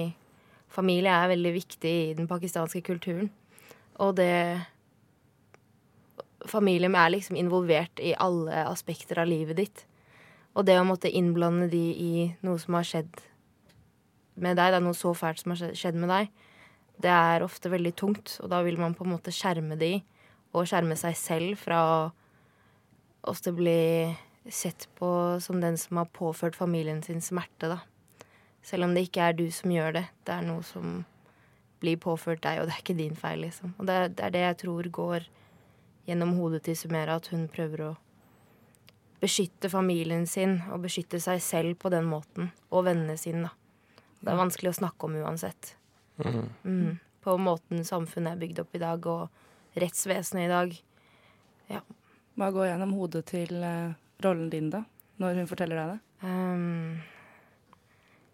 familie 0.72 1.12
er 1.12 1.34
veldig 1.34 1.52
viktig 1.54 1.92
i 2.10 2.14
den 2.18 2.30
pakistanske 2.30 2.82
kulturen. 2.86 3.30
Og 4.02 4.16
det 4.18 4.32
Familien 6.46 6.94
er 6.94 7.08
liksom 7.10 7.34
involvert 7.34 7.98
i 7.98 8.12
alle 8.22 8.60
aspekter 8.70 9.18
av 9.18 9.26
livet 9.26 9.56
ditt. 9.58 9.80
Og 10.56 10.64
det 10.64 10.78
å 10.80 10.86
måtte 10.88 11.12
innblande 11.12 11.68
de 11.68 11.84
i 11.92 12.12
noe 12.46 12.58
som 12.60 12.78
har 12.78 12.86
skjedd 12.88 13.20
med 14.40 14.56
deg, 14.56 14.72
det 14.72 14.78
er 14.78 14.84
noe 14.84 14.96
så 14.96 15.12
fælt 15.16 15.42
som 15.42 15.52
har 15.52 15.74
skjedd- 15.76 15.98
med 16.00 16.08
deg, 16.12 16.30
det 17.00 17.12
er 17.12 17.44
ofte 17.44 17.68
veldig 17.68 17.92
tungt. 17.96 18.38
Og 18.40 18.48
da 18.52 18.62
vil 18.64 18.78
man 18.80 18.94
på 18.96 19.04
en 19.04 19.12
måte 19.12 19.34
skjerme 19.34 19.76
de, 19.76 20.02
og 20.56 20.68
skjerme 20.68 20.96
seg 20.96 21.16
selv 21.16 21.58
fra 21.60 21.82
å 21.84 21.98
ofte 23.28 23.52
bli 23.52 24.16
sett 24.48 24.88
på 24.96 25.40
som 25.42 25.60
den 25.60 25.76
som 25.76 26.00
har 26.00 26.06
påført 26.06 26.56
familien 26.56 27.02
sin 27.02 27.20
smerte, 27.20 27.68
da. 27.68 27.80
Selv 28.62 28.86
om 28.86 28.94
det 28.94 29.06
ikke 29.06 29.28
er 29.28 29.36
du 29.36 29.50
som 29.50 29.70
gjør 29.70 29.92
det. 30.00 30.04
Det 30.24 30.32
er 30.34 30.46
noe 30.46 30.62
som 30.62 31.04
blir 31.82 31.98
påført 32.00 32.40
deg, 32.42 32.60
og 32.60 32.66
det 32.66 32.74
er 32.74 32.82
ikke 32.82 32.98
din 32.98 33.18
feil, 33.18 33.44
liksom. 33.44 33.74
Og 33.78 33.86
det 33.86 34.16
er 34.16 34.30
det 34.30 34.42
jeg 34.42 34.58
tror 34.64 34.88
går 34.88 35.28
gjennom 36.06 36.36
hodet 36.38 36.62
til 36.66 36.76
Sumera, 36.78 37.18
at 37.20 37.28
hun 37.28 37.48
prøver 37.52 37.82
å 37.90 37.96
beskytte 39.22 39.70
familien 39.72 40.26
sin 40.28 40.58
og 40.72 40.84
beskytte 40.84 41.20
seg 41.22 41.40
selv 41.44 41.78
på 41.82 41.92
den 41.92 42.08
måten. 42.08 42.50
Og 42.70 42.86
vennene 42.88 43.16
sine, 43.20 43.48
da. 43.48 43.54
Det 44.20 44.32
er 44.32 44.40
vanskelig 44.40 44.72
å 44.72 44.78
snakke 44.80 45.08
om 45.08 45.18
uansett. 45.20 45.74
Mm. 46.24 46.48
Mm. 46.64 46.94
På 47.22 47.36
måten 47.38 47.84
samfunnet 47.86 48.34
er 48.34 48.40
bygd 48.40 48.62
opp 48.62 48.74
i 48.76 48.82
dag, 48.82 49.06
og 49.06 49.78
rettsvesenet 49.80 50.46
i 50.46 50.50
dag. 50.50 50.74
Ja. 51.70 51.82
Hva 52.36 52.50
går 52.52 52.70
gjennom 52.70 52.94
hodet 52.96 53.24
til 53.30 53.52
uh, 53.62 53.94
rollen 54.24 54.50
din, 54.52 54.70
da? 54.72 54.82
Når 55.22 55.40
hun 55.40 55.48
forteller 55.48 55.80
deg 55.80 55.94
det? 55.94 56.00
Um, 56.26 56.98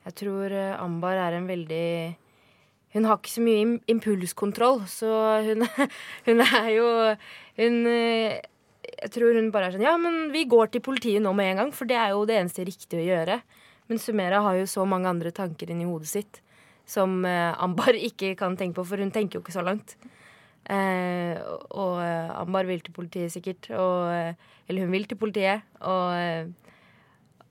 jeg 0.06 0.16
tror 0.18 0.54
uh, 0.54 0.82
Ambar 0.82 1.18
er 1.18 1.36
en 1.36 1.48
veldig 1.50 1.86
Hun 2.94 3.06
har 3.08 3.18
ikke 3.18 3.32
så 3.32 3.42
mye 3.42 3.78
impulskontroll, 3.90 4.82
så 4.90 5.10
hun, 5.46 5.66
hun 6.26 6.42
er 6.44 6.68
jo 6.74 6.88
Hun 7.58 7.78
eh, 7.90 8.40
Jeg 9.02 9.12
tror 9.16 9.34
hun 9.34 9.50
bare 9.54 9.68
er 9.68 9.76
sånn 9.76 9.84
Ja, 9.84 9.96
men 9.98 10.30
vi 10.34 10.44
går 10.50 10.70
til 10.72 10.84
politiet 10.84 11.22
nå 11.24 11.32
med 11.36 11.52
en 11.52 11.64
gang, 11.64 11.74
for 11.74 11.90
det 11.90 11.98
er 11.98 12.14
jo 12.14 12.24
det 12.28 12.38
eneste 12.38 12.66
riktige 12.66 13.02
å 13.02 13.08
gjøre. 13.08 13.40
Men 13.90 14.00
Sumera 14.00 14.40
har 14.44 14.56
jo 14.60 14.68
så 14.70 14.86
mange 14.88 15.10
andre 15.10 15.32
tanker 15.34 15.72
inni 15.72 15.88
hodet 15.88 16.10
sitt 16.12 16.42
som 16.88 17.24
eh, 17.26 17.52
Ambar 17.62 17.96
ikke 18.10 18.34
kan 18.38 18.56
tenke 18.58 18.78
på, 18.80 18.86
for 18.88 19.02
hun 19.02 19.12
tenker 19.14 19.38
jo 19.38 19.44
ikke 19.44 19.54
så 19.54 19.64
langt. 19.66 19.96
Eh, 20.70 21.38
og 21.74 21.98
eh, 22.04 22.30
Ambar 22.38 22.68
vil 22.68 22.82
til 22.84 22.94
politiet 22.94 23.34
sikkert, 23.34 23.70
og, 23.74 24.08
eh, 24.14 24.58
eller 24.68 24.86
hun 24.86 24.94
vil 24.94 25.08
til 25.10 25.18
politiet, 25.18 25.66
og, 25.80 26.52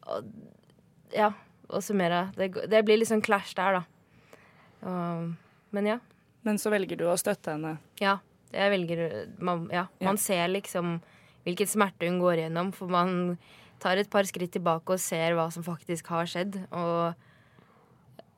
og 0.07 1.15
ja, 1.15 1.31
og 1.71 1.83
Sumera. 1.83 2.29
Det, 2.37 2.51
det 2.71 2.83
blir 2.87 2.99
litt 2.99 3.11
sånn 3.11 3.23
clash 3.23 3.55
der, 3.57 3.81
da. 3.81 4.41
Og, 4.87 5.31
men 5.75 5.93
ja. 5.93 5.99
Men 6.47 6.57
så 6.57 6.71
velger 6.73 6.97
du 6.97 7.05
å 7.11 7.17
støtte 7.19 7.53
henne? 7.53 7.75
Ja. 8.01 8.17
Jeg 8.51 8.71
velger 8.73 9.01
man, 9.39 9.67
ja, 9.71 9.85
man 10.03 10.17
ser 10.19 10.49
liksom 10.51 10.97
hvilken 11.45 11.69
smerte 11.69 12.07
hun 12.07 12.21
går 12.21 12.45
gjennom, 12.45 12.71
for 12.75 12.91
man 12.91 13.35
tar 13.81 13.97
et 13.97 14.09
par 14.11 14.27
skritt 14.29 14.53
tilbake 14.53 14.93
og 14.93 15.01
ser 15.01 15.35
hva 15.37 15.47
som 15.53 15.65
faktisk 15.65 16.11
har 16.13 16.29
skjedd. 16.29 16.59
Og, 16.69 17.13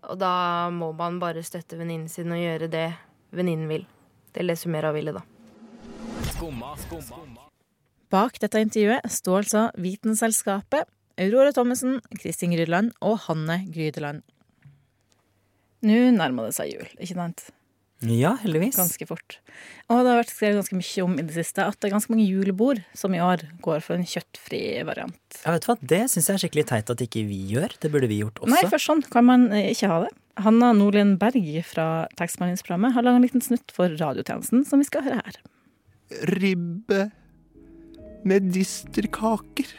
og 0.07 0.19
da 0.19 0.33
må 0.73 0.93
man 0.97 1.19
bare 1.23 1.43
støtte 1.45 1.79
venninnen 1.79 2.11
sin 2.11 2.31
og 2.31 2.41
gjøre 2.41 2.71
det 2.71 2.89
venninnen 3.35 3.69
vil. 3.71 3.87
Det 4.33 4.43
er 4.43 4.51
det 4.53 4.59
Sumera 4.61 4.93
ville, 4.95 5.13
da. 5.15 5.23
Skumma, 6.33 6.73
skumma. 6.79 7.49
Bak 8.13 8.37
dette 8.41 8.61
intervjuet 8.61 9.09
står 9.09 9.39
altså 9.41 9.63
Vitenselskapet, 9.81 10.85
Aurora 11.21 11.53
Thommessen, 11.53 11.99
Kristin 12.21 12.53
Grydeland 12.53 12.93
og 13.01 13.19
Hanne 13.27 13.63
Grydeland. 13.73 14.21
Nå 15.83 15.97
nærmer 16.15 16.47
det 16.47 16.55
seg 16.55 16.71
jul, 16.71 16.87
ikke 16.95 17.17
sant? 17.17 17.47
Ja, 18.09 18.33
heldigvis. 18.41 18.75
Ganske 18.75 19.05
fort. 19.07 19.37
Og 19.87 20.01
det 20.01 20.11
har 20.11 20.19
vært 20.19 20.33
skrevet 20.33 20.59
ganske 20.59 20.77
mye 20.79 21.03
om 21.05 21.13
i 21.19 21.25
det 21.27 21.35
siste 21.37 21.63
at 21.63 21.77
det 21.79 21.89
er 21.89 21.93
ganske 21.95 22.11
mange 22.11 22.25
julebord 22.27 22.81
som 22.97 23.15
i 23.15 23.21
år 23.23 23.45
går 23.63 23.83
for 23.85 23.95
en 23.95 24.07
kjøttfri 24.07 24.61
variant. 24.87 25.39
Ja, 25.43 25.53
vet 25.55 25.65
du 25.65 25.69
hva? 25.71 25.77
Det 25.93 26.01
syns 26.11 26.27
jeg 26.29 26.35
er 26.35 26.43
skikkelig 26.43 26.65
teit 26.71 26.91
at 26.91 27.03
ikke 27.05 27.23
vi 27.29 27.39
gjør. 27.53 27.77
Det 27.79 27.91
burde 27.93 28.09
vi 28.11 28.19
gjort 28.19 28.43
også. 28.43 28.51
Nei, 28.55 28.63
for 28.67 28.83
sånn 28.83 29.03
kan 29.13 29.27
man 29.29 29.47
eh, 29.55 29.71
ikke 29.71 29.91
ha 29.91 30.01
det. 30.05 30.11
Hanna 30.43 30.71
Nordlien 30.73 31.15
Berg 31.21 31.47
fra 31.69 31.87
tekstmeldingsprogrammet 32.17 32.95
har 32.95 33.05
laga 33.05 33.19
en 33.21 33.25
liten 33.27 33.43
snutt 33.45 33.73
for 33.75 33.93
radiotjenesten 33.99 34.65
som 34.65 34.81
vi 34.81 34.89
skal 34.89 35.05
høre 35.05 35.21
her. 35.21 35.39
Ribbe 36.33 37.07
med 38.27 38.51
disterkaker. 38.55 39.69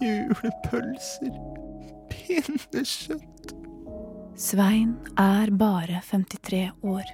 Julepølser. 0.00 1.36
Pinnekjøtt. 2.12 3.35
Svein 4.36 4.90
er 5.16 5.48
bare 5.56 6.02
53 6.04 6.68
år. 6.84 7.04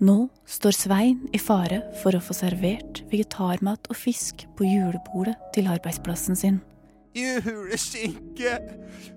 Nå 0.00 0.28
står 0.48 0.72
Svein 0.72 1.28
i 1.36 1.38
fare 1.42 1.82
for 2.00 2.16
å 2.16 2.20
få 2.24 2.32
servert 2.32 3.02
vegetarmat 3.10 3.90
og 3.92 3.96
fisk 4.00 4.46
på 4.56 4.64
julebordet 4.64 5.36
til 5.52 5.68
arbeidsplassen 5.68 6.32
sin. 6.32 6.64
Juleskinke. 7.12 8.56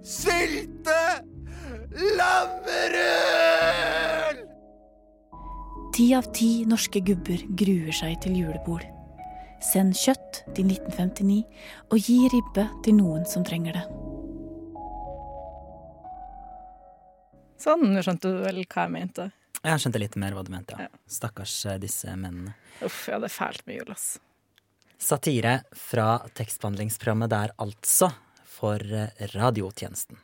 Sylte. 0.03 1.23
Lammerøl! 2.19 3.31
Ti 5.95 6.11
av 6.19 6.27
ti 6.35 6.65
norske 6.67 6.99
gubber 7.07 7.39
gruer 7.55 7.95
seg 7.95 8.19
til 8.27 8.35
julebord. 8.43 8.83
Send 9.63 9.95
kjøtt 9.95 10.43
til 10.57 10.75
1959, 10.75 11.47
og 11.87 11.97
gi 12.03 12.27
ribbe 12.35 12.67
til 12.83 12.99
noen 12.99 13.23
som 13.29 13.47
trenger 13.47 13.79
det. 13.79 14.00
Sånn, 17.61 17.91
nå 17.93 18.01
skjønte 18.01 18.31
du 18.31 18.41
vel 18.41 18.63
hva 18.65 18.87
jeg 18.87 18.93
mente. 18.95 19.29
Jeg 19.61 19.81
skjønte 19.83 20.01
litt 20.01 20.17
mer 20.17 20.33
hva 20.33 20.41
du 20.45 20.49
mente, 20.53 20.77
ja. 20.79 20.89
Stakkars 21.05 21.53
eh, 21.69 21.77
disse 21.81 22.15
mennene. 22.17 22.55
Uff, 22.81 23.03
ja, 23.11 23.19
det 23.21 23.29
er 23.29 23.35
fælt 23.35 23.67
med 23.67 23.77
jul, 23.77 23.91
ass. 23.93 24.15
Satire 25.01 25.59
fra 25.77 26.15
tekstbehandlingsprogrammet 26.37 27.29
der, 27.29 27.53
altså, 27.61 28.09
for 28.49 28.81
eh, 28.81 29.13
radiotjenesten. 29.35 30.17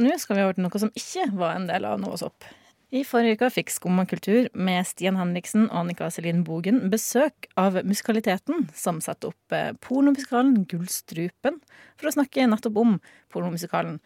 Nå 0.00 0.16
skal 0.16 0.38
vi 0.38 0.46
over 0.46 0.56
til 0.56 0.64
noe 0.64 0.80
som 0.80 0.92
ikke 0.96 1.26
var 1.36 1.58
en 1.58 1.68
del 1.68 1.84
av 1.84 2.00
Novas 2.00 2.24
opp. 2.24 2.48
I 2.90 3.04
forrige 3.06 3.36
uke 3.38 3.50
fikk 3.54 3.68
Skumma 3.70 4.02
kultur 4.08 4.48
med 4.56 4.82
Stian 4.88 5.18
Henriksen 5.20 5.68
og 5.68 5.76
Annika 5.84 6.08
Selin 6.10 6.40
Bogen 6.46 6.88
besøk 6.90 7.46
av 7.60 7.76
Musikaliteten, 7.86 8.64
som 8.74 8.98
satte 9.04 9.28
opp 9.30 9.54
eh, 9.54 9.76
pornomusikalen 9.84 10.64
Gullstrupen, 10.70 11.60
for 12.00 12.10
å 12.10 12.14
snakke 12.16 12.48
nettopp 12.48 12.80
om 12.80 12.96
pornomusikalen. 13.30 14.00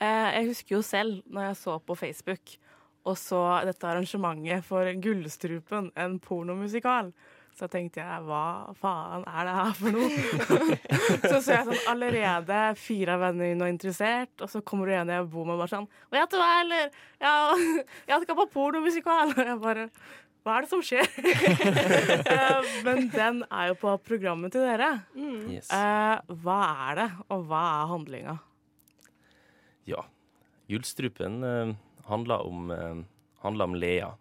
Eh, 0.00 0.30
Jeg 0.40 0.48
husker 0.50 0.76
jo 0.76 0.82
selv 0.82 1.22
når 1.30 1.50
jeg 1.50 1.56
så 1.62 1.78
på 1.86 1.96
Facebook 1.98 2.56
og 3.04 3.18
så 3.20 3.38
dette 3.68 3.84
arrangementet 3.84 4.64
for 4.64 4.88
Gullstrupen, 5.04 5.90
en 6.00 6.14
pornomusikal. 6.24 7.10
Så 7.54 7.68
tenkte 7.70 8.00
jeg 8.00 8.22
hva 8.26 8.72
faen 8.80 9.22
er 9.28 9.44
det 9.46 9.52
her 9.54 9.74
for 9.78 9.94
noe? 9.94 10.78
så 11.30 11.38
så 11.44 11.52
jeg 11.52 11.66
sånn 11.68 11.84
allerede 11.92 12.62
fire 12.80 13.14
av 13.14 13.20
vennene 13.26 13.50
mine 13.52 13.60
var 13.66 13.70
interessert, 13.70 14.32
og 14.42 14.50
så 14.50 14.62
kommer 14.66 14.88
det 14.90 14.96
og 15.04 15.12
jeg 15.12 15.28
bor 15.36 15.44
med 15.46 15.54
og 15.54 15.60
bare 15.62 15.70
sånn 15.76 15.86
Vet 16.16 16.32
du 16.32 16.38
hva, 16.40 16.48
eller? 16.64 16.88
Ja, 17.22 17.34
jeg 18.10 18.24
skal 18.24 18.38
på 18.40 18.48
pornomusikal. 18.56 19.34
Og 19.36 19.44
jeg 19.52 19.60
bare 19.62 19.86
Hva 20.44 20.56
er 20.56 20.64
det 20.66 20.72
som 20.72 20.82
skjer? 20.82 21.06
Eh, 22.34 22.72
Men 22.88 23.06
den 23.12 23.44
er 23.52 23.68
jo 23.70 23.76
på 23.84 23.94
programmet 24.04 24.52
til 24.56 24.64
dere. 24.64 24.88
Mm. 25.14 25.44
Yes. 25.54 25.68
Eh, 25.72 26.34
Hva 26.42 26.58
er 26.88 26.98
det, 27.02 27.06
og 27.28 27.46
hva 27.52 27.62
er 27.84 27.92
handlinga? 27.92 28.34
Ja. 29.84 30.04
Gullstrupen 30.66 31.42
eh, 31.44 31.74
handler, 32.08 32.46
om, 32.46 32.70
eh, 32.70 33.00
handler 33.44 33.64
om 33.64 33.74
Lea, 33.74 34.14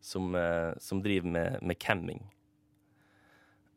som, 0.00 0.34
eh, 0.34 0.72
som 0.78 1.02
driver 1.02 1.28
med, 1.28 1.62
med 1.62 1.78
camming. 1.78 2.22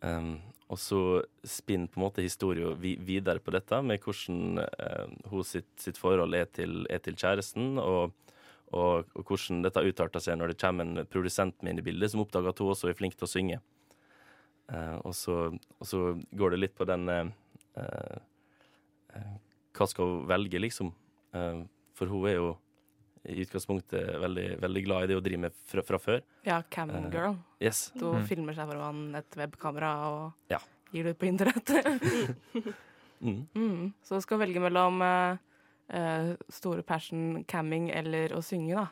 Um, 0.01 0.39
og 0.71 0.79
så 0.79 0.99
spinner 1.45 1.89
på 1.91 1.99
en 1.99 2.05
måte 2.07 2.23
historien 2.25 2.77
vi, 2.81 2.95
videre 2.95 3.41
på 3.43 3.53
dette, 3.53 3.81
med 3.85 4.01
hvordan 4.01 4.61
eh, 4.63 5.11
hun 5.29 5.45
sitt, 5.45 5.69
sitt 5.77 5.99
forhold 5.99 6.33
er 6.37 6.47
til, 6.49 6.85
er 6.89 7.03
til 7.03 7.17
kjæresten, 7.19 7.75
og, 7.81 8.15
og, 8.71 9.11
og 9.13 9.27
hvordan 9.27 9.61
dette 9.65 9.83
utarter 9.83 10.23
seg 10.23 10.39
når 10.39 10.53
det 10.53 10.61
kommer 10.63 10.87
en 10.87 11.05
produsent 11.11 11.57
med 11.59 11.75
inn 11.75 11.83
i 11.83 11.85
bildet, 11.85 12.13
som 12.13 12.23
oppdager 12.23 12.53
at 12.53 12.63
hun 12.63 12.71
også 12.73 12.89
er 12.89 12.97
flink 12.97 13.17
til 13.19 13.27
å 13.27 13.31
synge. 13.33 13.59
Uh, 14.71 14.97
og, 15.03 15.13
så, 15.17 15.37
og 15.51 15.89
så 15.89 16.05
går 16.39 16.55
det 16.55 16.61
litt 16.63 16.77
på 16.77 16.87
den 16.87 17.09
eh, 17.11 17.31
Hva 19.81 19.87
skal 19.89 20.05
hun 20.11 20.27
velge, 20.29 20.59
liksom? 20.61 20.91
Eh, 21.33 21.63
for 21.97 22.11
hun 22.11 22.27
er 22.29 22.35
jo 22.37 22.51
i 23.29 23.35
utgangspunktet 23.43 24.15
veldig, 24.21 24.45
veldig 24.61 24.81
glad 24.85 25.03
i 25.03 25.07
det 25.11 25.17
hun 25.19 25.25
driver 25.25 25.43
med 25.47 25.57
fra, 25.69 25.83
fra 25.85 25.99
før. 26.01 26.21
Ja, 26.45 26.61
camgirl. 26.73 27.35
Uh, 27.35 27.41
yes. 27.61 27.91
Du 27.97 28.07
Mm. 28.13 28.23
filmer 28.29 28.53
seg 28.57 28.69
foran 28.71 29.01
et 29.19 29.37
webkamera 29.37 29.91
og 30.07 30.33
Ja. 30.49 30.57
gir 30.93 31.03
det 31.05 31.11
ut 31.15 31.19
på 31.21 31.29
internett. 31.29 31.69
Mm. 33.21 33.45
mm. 33.53 33.93
Så 34.01 34.15
du 34.17 34.21
skal 34.25 34.39
velge 34.41 34.59
mellom 34.59 34.95
eh, 35.05 35.37
eh, 35.93 36.31
store 36.49 36.81
passion 36.81 37.43
camming 37.45 37.91
eller 37.93 38.33
å 38.33 38.41
synge, 38.41 38.73
da. 38.73 38.87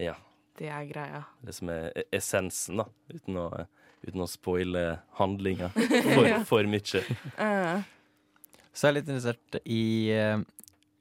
Ja. 0.00 0.14
Det 0.56 0.70
er 0.72 0.86
greia. 0.88 1.18
Det 1.44 1.52
som 1.54 1.68
er 1.68 1.90
e- 1.92 2.06
essensen, 2.16 2.78
da. 2.80 2.86
Uten 3.12 3.36
å, 3.36 3.66
uten 4.06 4.24
å 4.24 4.28
spoile 4.32 5.02
handlinga 5.18 5.68
for, 6.14 6.30
for 6.48 6.62
mye. 6.72 7.02
Eh, 7.36 7.82
Så 8.76 8.86
jeg 8.86 8.92
er 8.92 8.98
litt 8.98 9.08
interessert 9.08 9.58
i 9.64 9.82
eh, 10.12 10.42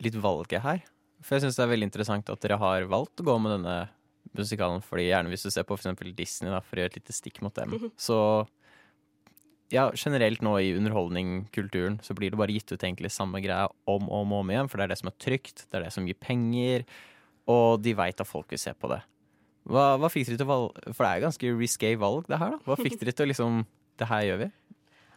litt 0.05 0.15
valget 0.23 0.63
her. 0.63 0.83
For 1.25 1.35
jeg 1.35 1.45
syns 1.45 1.57
det 1.59 1.65
er 1.65 1.71
veldig 1.73 1.89
interessant 1.89 2.29
at 2.31 2.43
dere 2.43 2.59
har 2.61 2.87
valgt 2.91 3.19
å 3.19 3.25
gå 3.27 3.35
med 3.41 3.57
denne 3.57 3.77
musikalen. 4.37 4.83
Fordi 4.85 5.09
gjerne 5.09 5.31
hvis 5.31 5.43
du 5.47 5.51
ser 5.51 5.65
på 5.67 5.75
f.eks. 5.75 5.91
Disney, 6.15 6.51
da, 6.53 6.61
for 6.63 6.77
å 6.77 6.83
gjøre 6.83 6.93
et 6.93 6.99
lite 7.01 7.15
stikk 7.15 7.41
mot 7.43 7.55
dem, 7.57 7.75
så 7.99 8.19
ja, 9.73 9.89
generelt 9.97 10.43
nå 10.45 10.53
i 10.61 10.73
underholdningkulturen 10.77 11.97
så 12.05 12.13
blir 12.17 12.31
det 12.31 12.39
bare 12.39 12.53
gitt 12.53 12.69
ut 12.71 12.83
egentlig 12.83 13.09
samme 13.13 13.41
greia 13.43 13.65
om 13.89 14.05
og 14.07 14.21
om, 14.21 14.35
om 14.39 14.53
igjen, 14.53 14.69
for 14.69 14.77
det 14.77 14.85
er 14.85 14.93
det 14.93 14.99
som 15.01 15.09
er 15.09 15.17
trygt, 15.25 15.65
det 15.65 15.79
er 15.79 15.87
det 15.87 15.93
som 15.95 16.05
gir 16.07 16.17
penger, 16.21 16.85
og 17.49 17.81
de 17.81 17.95
veit 17.97 18.21
at 18.21 18.29
folk 18.29 18.53
vil 18.53 18.61
se 18.61 18.73
på 18.77 18.91
det. 18.93 19.01
Hva, 19.65 19.95
hva 19.97 20.11
fikk 20.13 20.29
dere 20.29 20.37
til 20.37 20.45
å 20.45 20.51
valge 20.51 20.91
For 20.93 21.01
det 21.01 21.07
er 21.09 21.17
jo 21.17 21.25
ganske 21.25 21.51
risky 21.57 21.95
valg, 21.97 22.27
det 22.29 22.37
her, 22.37 22.53
da. 22.53 22.61
Hva 22.67 22.77
fikk 22.77 22.99
dere 23.01 23.15
til 23.17 23.25
å 23.25 23.29
liksom 23.31 23.63
Det 23.97 24.07
her 24.11 24.25
gjør 24.27 24.41
vi. 24.43 24.49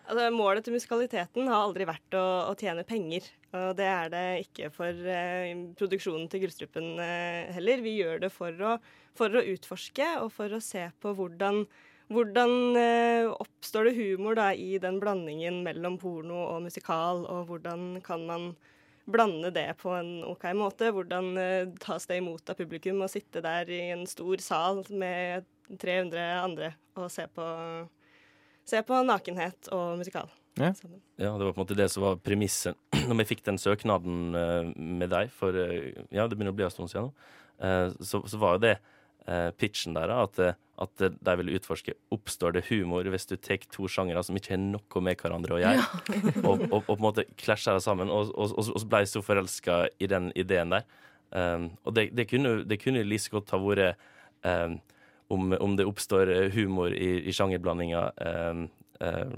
Altså, 0.08 0.30
målet 0.32 0.64
til 0.64 0.72
musikaliteten 0.72 1.50
har 1.50 1.66
aldri 1.66 1.84
vært 1.88 2.14
å, 2.16 2.24
å 2.48 2.54
tjene 2.56 2.84
penger. 2.88 3.26
Og 3.52 3.74
det 3.76 3.88
er 3.88 4.08
det 4.12 4.24
ikke 4.46 4.70
for 4.72 5.10
eh, 5.12 5.50
produksjonen 5.76 6.30
til 6.32 6.46
Gullstrupen 6.46 6.94
eh, 7.04 7.50
heller. 7.52 7.82
Vi 7.84 7.98
gjør 7.98 8.22
det 8.24 8.30
for 8.32 8.64
å, 8.64 8.78
for 9.18 9.36
å 9.36 9.44
utforske 9.52 10.08
og 10.22 10.32
for 10.32 10.56
å 10.56 10.62
se 10.64 10.86
på 11.04 11.12
hvordan, 11.18 11.60
hvordan 12.08 12.80
eh, 12.80 13.28
oppstår 13.28 13.90
det 13.90 13.98
humor 14.00 14.40
da, 14.40 14.48
i 14.56 14.80
den 14.80 14.96
blandingen 15.02 15.60
mellom 15.66 16.00
porno 16.00 16.40
og 16.54 16.64
musikal, 16.70 17.26
og 17.28 17.52
hvordan 17.52 18.00
kan 18.04 18.24
man 18.28 18.50
blande 19.08 19.52
det 19.52 19.74
på 19.80 19.92
en 19.96 20.22
OK 20.28 20.48
måte. 20.56 20.88
Hvordan 20.92 21.30
eh, 21.40 21.68
tas 21.84 22.08
det 22.08 22.20
imot 22.22 22.48
av 22.48 22.58
publikum 22.60 23.04
å 23.04 23.12
sitte 23.12 23.44
der 23.44 23.68
i 23.72 23.84
en 23.92 24.08
stor 24.08 24.40
sal 24.44 24.82
med 24.88 25.48
300 25.68 26.26
andre 26.40 26.72
og 26.96 27.10
se 27.12 27.28
på, 27.32 27.44
se 28.68 28.83
på 28.87 29.00
nakenhet 29.07 29.70
og 29.74 29.98
musikal. 30.00 30.28
Ja. 30.59 30.72
ja, 31.16 31.33
det 31.38 31.44
var 31.44 31.52
på 31.52 31.61
en 31.61 31.62
måte 31.62 31.78
det 31.78 31.87
som 31.92 32.02
var 32.02 32.16
premisset 32.18 32.74
når 33.09 33.20
vi 33.20 33.26
fikk 33.31 33.44
den 33.46 33.61
søknaden 33.62 34.35
eh, 34.35 34.70
med 34.74 35.12
deg 35.12 35.31
for 35.35 35.54
eh, 35.54 35.92
Ja, 36.11 36.26
det 36.26 36.35
begynner 36.35 36.50
å 36.50 36.59
bli 36.59 36.66
en 36.66 36.72
stund 36.74 36.90
siden 36.90 37.11
nå. 37.11 37.28
Eh, 37.62 37.92
så, 38.02 38.24
så 38.26 38.40
var 38.42 38.57
jo 38.57 38.64
det 38.64 38.72
eh, 39.28 39.50
pitchen 39.54 39.94
der, 39.94 40.11
at, 40.24 40.40
at 40.83 41.04
de 41.04 41.37
ville 41.40 41.54
utforske 41.59 41.94
oppstår 42.14 42.57
det 42.57 42.64
humor 42.72 43.07
hvis 43.12 43.28
du 43.31 43.37
tar 43.37 43.62
to 43.70 43.87
sjangere 43.90 44.24
som 44.26 44.38
ikke 44.38 44.57
har 44.57 44.62
noe 44.62 45.04
med 45.04 45.22
hverandre 45.22 45.59
å 45.59 45.62
gjøre, 45.62 45.87
og, 46.42 46.66
og, 46.68 46.76
og 46.81 46.90
på 46.90 46.98
en 46.98 47.07
måte 47.07 47.28
klasjer 47.38 47.78
det 47.78 47.85
sammen, 47.87 48.11
og, 48.11 48.33
og, 48.35 48.54
og, 48.59 48.72
og 48.74 48.83
så 48.83 48.90
ble 48.90 49.04
jeg 49.04 49.12
så 49.14 49.24
forelska 49.24 49.81
i 50.02 50.11
den 50.11 50.33
ideen 50.38 50.74
der. 50.74 50.87
Um, 51.28 51.74
og 51.85 51.92
det, 51.92 52.09
det 52.16 52.24
kunne 52.31 52.62
det 52.64 52.78
kunne 52.81 53.04
like 53.04 53.28
godt 53.28 53.50
ha 53.52 53.59
vært 53.61 54.07
um, 54.48 54.78
om, 55.28 55.52
om 55.60 55.76
det 55.76 55.86
oppstår 55.88 56.30
eh, 56.32 56.50
humor 56.54 56.94
i, 56.94 57.10
i 57.28 57.34
sjangerblandinga 57.36 58.04
um, 58.50 58.68
uh, 59.04 59.32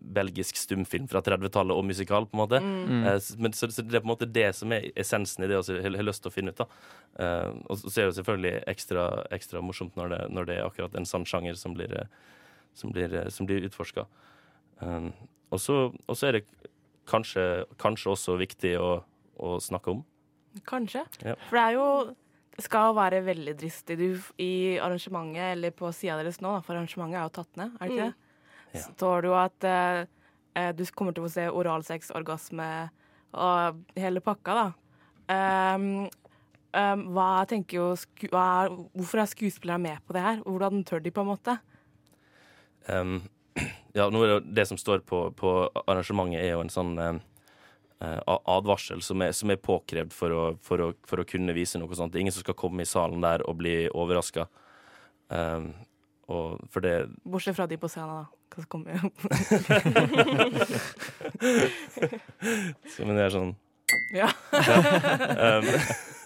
belgisk 0.00 0.56
stumfilm 0.56 1.08
fra 1.10 1.20
30-tallet 1.24 1.76
og 1.76 1.86
musikal, 1.86 2.26
på 2.26 2.36
en 2.36 2.42
måte. 2.42 2.60
Mm. 2.62 3.04
Eh, 3.06 3.28
men, 3.38 3.54
så, 3.56 3.68
så 3.72 3.84
det 3.84 3.98
er 3.98 4.04
på 4.04 4.08
en 4.08 4.14
måte 4.14 4.30
det 4.30 4.48
som 4.56 4.72
er 4.74 4.88
essensen 4.98 5.44
i 5.44 5.50
det 5.50 5.58
jeg 5.58 5.82
har 5.84 5.96
har 5.98 6.06
lyst 6.06 6.24
til 6.24 6.32
å 6.32 6.34
finne 6.34 6.54
ut. 6.54 6.62
da. 6.62 6.68
Eh, 7.24 7.50
og 7.68 7.80
så 7.82 7.94
er 7.94 8.06
det 8.06 8.10
jo 8.10 8.18
selvfølgelig 8.20 8.54
ekstra, 8.74 9.06
ekstra 9.34 9.62
morsomt 9.64 9.98
når 9.98 10.14
det, 10.14 10.20
når 10.34 10.48
det 10.48 10.58
er 10.58 10.68
akkurat 10.68 10.96
en 10.98 11.08
sann 11.08 11.26
sjanger 11.28 11.58
som 11.58 11.76
blir, 11.76 11.92
eh, 11.94 12.08
som 12.78 12.94
blir, 12.94 13.14
eh, 13.14 13.28
som 13.34 13.48
blir 13.48 13.66
utforska. 13.68 14.06
Um, 14.80 15.10
og 15.50 15.58
så 15.58 16.28
er 16.28 16.38
det 16.38 16.44
kanskje, 17.08 17.64
kanskje 17.80 18.12
også 18.12 18.36
viktig 18.38 18.76
å, 18.78 19.00
å 19.40 19.58
snakke 19.62 19.96
om. 19.96 20.04
Kanskje. 20.68 21.02
Ja. 21.24 21.34
For 21.48 21.58
det 21.58 21.64
er 21.64 21.76
jo 21.76 21.88
skal 22.64 22.94
være 22.96 23.22
veldig 23.26 23.54
dristig 23.60 23.96
du, 24.00 24.06
i 24.42 24.78
arrangementet, 24.82 25.54
eller 25.54 25.74
på 25.76 25.90
sida 25.94 26.16
deres 26.18 26.40
nå, 26.42 26.56
da, 26.56 26.62
for 26.66 26.74
arrangementet 26.74 27.20
er 27.20 27.26
jo 27.28 27.34
tatt 27.38 27.60
ned, 27.60 27.76
er 27.78 27.84
det 27.84 27.94
ikke 27.94 28.08
Mm. 28.08 28.14
det? 28.72 28.82
Så 28.82 28.92
står 28.92 29.22
det 29.22 29.28
jo 29.30 29.36
at 29.38 29.64
eh, 29.64 30.72
du 30.76 30.84
kommer 30.92 31.14
til 31.14 31.24
å 31.24 31.28
få 31.28 31.32
se 31.32 31.46
oralsex, 31.48 32.10
orgasme 32.18 32.68
og 33.32 33.82
hele 33.96 34.20
pakka, 34.24 34.56
da. 34.58 34.66
Um, 35.28 36.08
um, 36.72 37.02
hva 37.12 37.44
tenker 37.44 37.76
jo 37.76 37.88
hva 38.32 38.68
Hvorfor 38.96 39.20
er 39.20 39.28
skuespillere 39.28 39.76
med 39.78 39.98
på 40.06 40.14
det 40.16 40.22
her? 40.24 40.38
Hvordan 40.40 40.84
tør 40.88 41.02
de, 41.04 41.12
på 41.12 41.20
en 41.20 41.28
måte? 41.28 41.58
Um, 42.88 43.18
ja, 43.98 44.08
nå 44.08 44.22
er 44.24 44.34
det, 44.38 44.54
det 44.56 44.68
som 44.70 44.80
står 44.80 45.04
på, 45.04 45.26
på 45.36 45.56
arrangementet, 45.84 46.40
er 46.40 46.56
jo 46.56 46.64
en 46.64 46.72
sånn 46.72 46.94
eh, 47.02 47.20
advarsel 47.98 49.02
som 49.02 49.22
er, 49.22 49.32
som 49.34 49.50
er 49.50 49.58
påkrevd 49.58 50.12
for 50.14 50.34
å, 50.34 50.42
for, 50.62 50.82
å, 50.84 50.92
for 51.08 51.22
å 51.22 51.26
kunne 51.26 51.54
vise 51.56 51.80
noe 51.80 51.96
sånt. 51.98 52.12
Det 52.14 52.20
er 52.20 52.26
ingen 52.28 52.36
som 52.36 52.44
skal 52.44 52.58
komme 52.58 52.84
i 52.84 52.88
salen 52.88 53.24
der 53.24 53.42
og 53.48 53.58
bli 53.58 53.88
overraska. 53.90 54.46
Um, 55.28 55.72
det 56.82 57.08
Bortsett 57.24 57.56
fra 57.56 57.66
de 57.66 57.76
på 57.80 57.88
scenen, 57.88 58.20
da. 58.20 58.24
Hva 58.48 58.62
som 58.62 58.68
kommer 58.72 58.96
Skal 62.88 63.08
vi 63.08 63.16
gjøre 63.16 63.34
sånn 63.36 63.54
Ja. 64.16 64.28
um, 65.48 65.68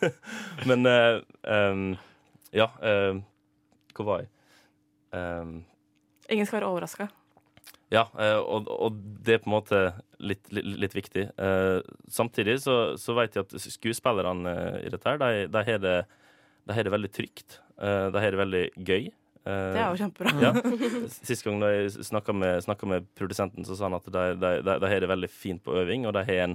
men 0.68 0.86
eh, 0.90 1.18
um, 1.46 1.84
ja, 2.54 2.68
um, 2.82 3.22
hvor 3.94 4.08
var 4.08 4.22
jeg? 4.24 4.30
Ingen 6.32 6.46
skal 6.48 6.58
være 6.60 6.70
overraska. 6.72 7.06
Ja, 7.92 8.06
eh, 8.18 8.38
og, 8.40 8.68
og 8.70 8.96
det 9.22 9.34
er 9.36 9.42
på 9.44 9.50
en 9.50 9.56
måte 9.58 9.80
litt, 10.22 10.44
litt, 10.54 10.68
litt 10.84 10.94
viktig. 10.96 11.24
Eh, 11.36 11.78
samtidig 12.10 12.58
så, 12.62 12.76
så 13.00 13.16
vet 13.18 13.36
jeg 13.36 13.46
at 13.46 13.56
skuespillerne 13.64 14.52
eh, 14.52 14.78
i 14.86 14.92
dette 14.92 15.08
her, 15.08 15.18
de, 15.22 15.48
de, 15.52 15.64
har 15.68 15.82
det, 15.82 15.96
de 16.70 16.84
det 16.86 16.94
veldig 16.94 17.10
trygt. 17.12 17.58
Eh, 17.78 18.06
de 18.14 18.22
har 18.24 18.34
det 18.34 18.40
veldig 18.40 18.64
gøy. 18.76 19.10
Det 19.42 19.80
er 19.82 19.88
jo 19.90 19.98
kjempebra. 19.98 20.32
Ja. 20.38 20.52
Sist 21.26 21.42
gang 21.42 21.58
jeg 21.66 21.90
snakka 22.06 22.34
med, 22.36 22.68
med 22.86 23.10
produsenten, 23.18 23.66
så 23.66 23.74
sa 23.74 23.88
han 23.88 23.98
at 23.98 24.06
de, 24.06 24.26
de, 24.38 24.52
de, 24.62 24.78
de 24.84 24.92
har 24.92 25.02
det 25.02 25.10
veldig 25.10 25.30
fint 25.32 25.62
på 25.64 25.74
øving, 25.80 26.06
og 26.06 26.14
de 26.14 26.22
har 26.28 26.44
en, 26.44 26.54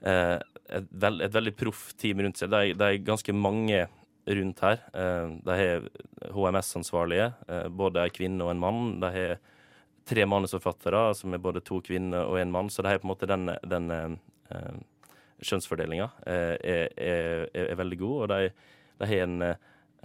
eh, 0.00 0.38
et, 0.78 0.88
veld, 0.90 1.20
et 1.26 1.36
veldig 1.36 1.52
proff 1.60 1.90
team 2.00 2.24
rundt 2.24 2.40
seg. 2.40 2.54
De, 2.54 2.72
er 2.72 3.04
ganske 3.04 3.36
mange 3.36 3.84
rundt 4.26 4.62
her. 4.64 4.80
Eh, 4.96 5.36
de 5.44 5.58
har 5.60 5.90
HMS-ansvarlige, 6.34 7.30
eh, 7.48 7.68
både 7.68 8.06
en 8.06 8.16
kvinne 8.16 8.46
og 8.46 8.54
en 8.54 8.64
mann. 8.64 8.82
De 9.02 9.12
har 9.18 9.36
tre 10.06 10.26
manusforfattere, 10.28 11.02
som 11.18 11.34
er 11.34 11.42
både 11.42 11.62
to 11.66 11.80
kvinner 11.84 12.28
og 12.30 12.38
en 12.40 12.52
mann, 12.54 12.70
så 12.70 12.84
det 12.84 12.92
er 12.92 13.00
på 13.02 13.08
en 13.08 13.12
måte 13.12 13.28
den, 13.30 13.50
den 13.66 13.90
eh, 13.94 14.76
kjønnsfordelinga 15.44 16.10
eh, 16.26 16.54
er, 16.56 16.92
er, 16.96 17.46
er 17.66 17.80
veldig 17.80 17.98
god, 18.00 18.18
og 18.22 18.28
de, 18.32 18.52
de 19.02 19.08
har 19.10 19.24
en, 19.24 19.46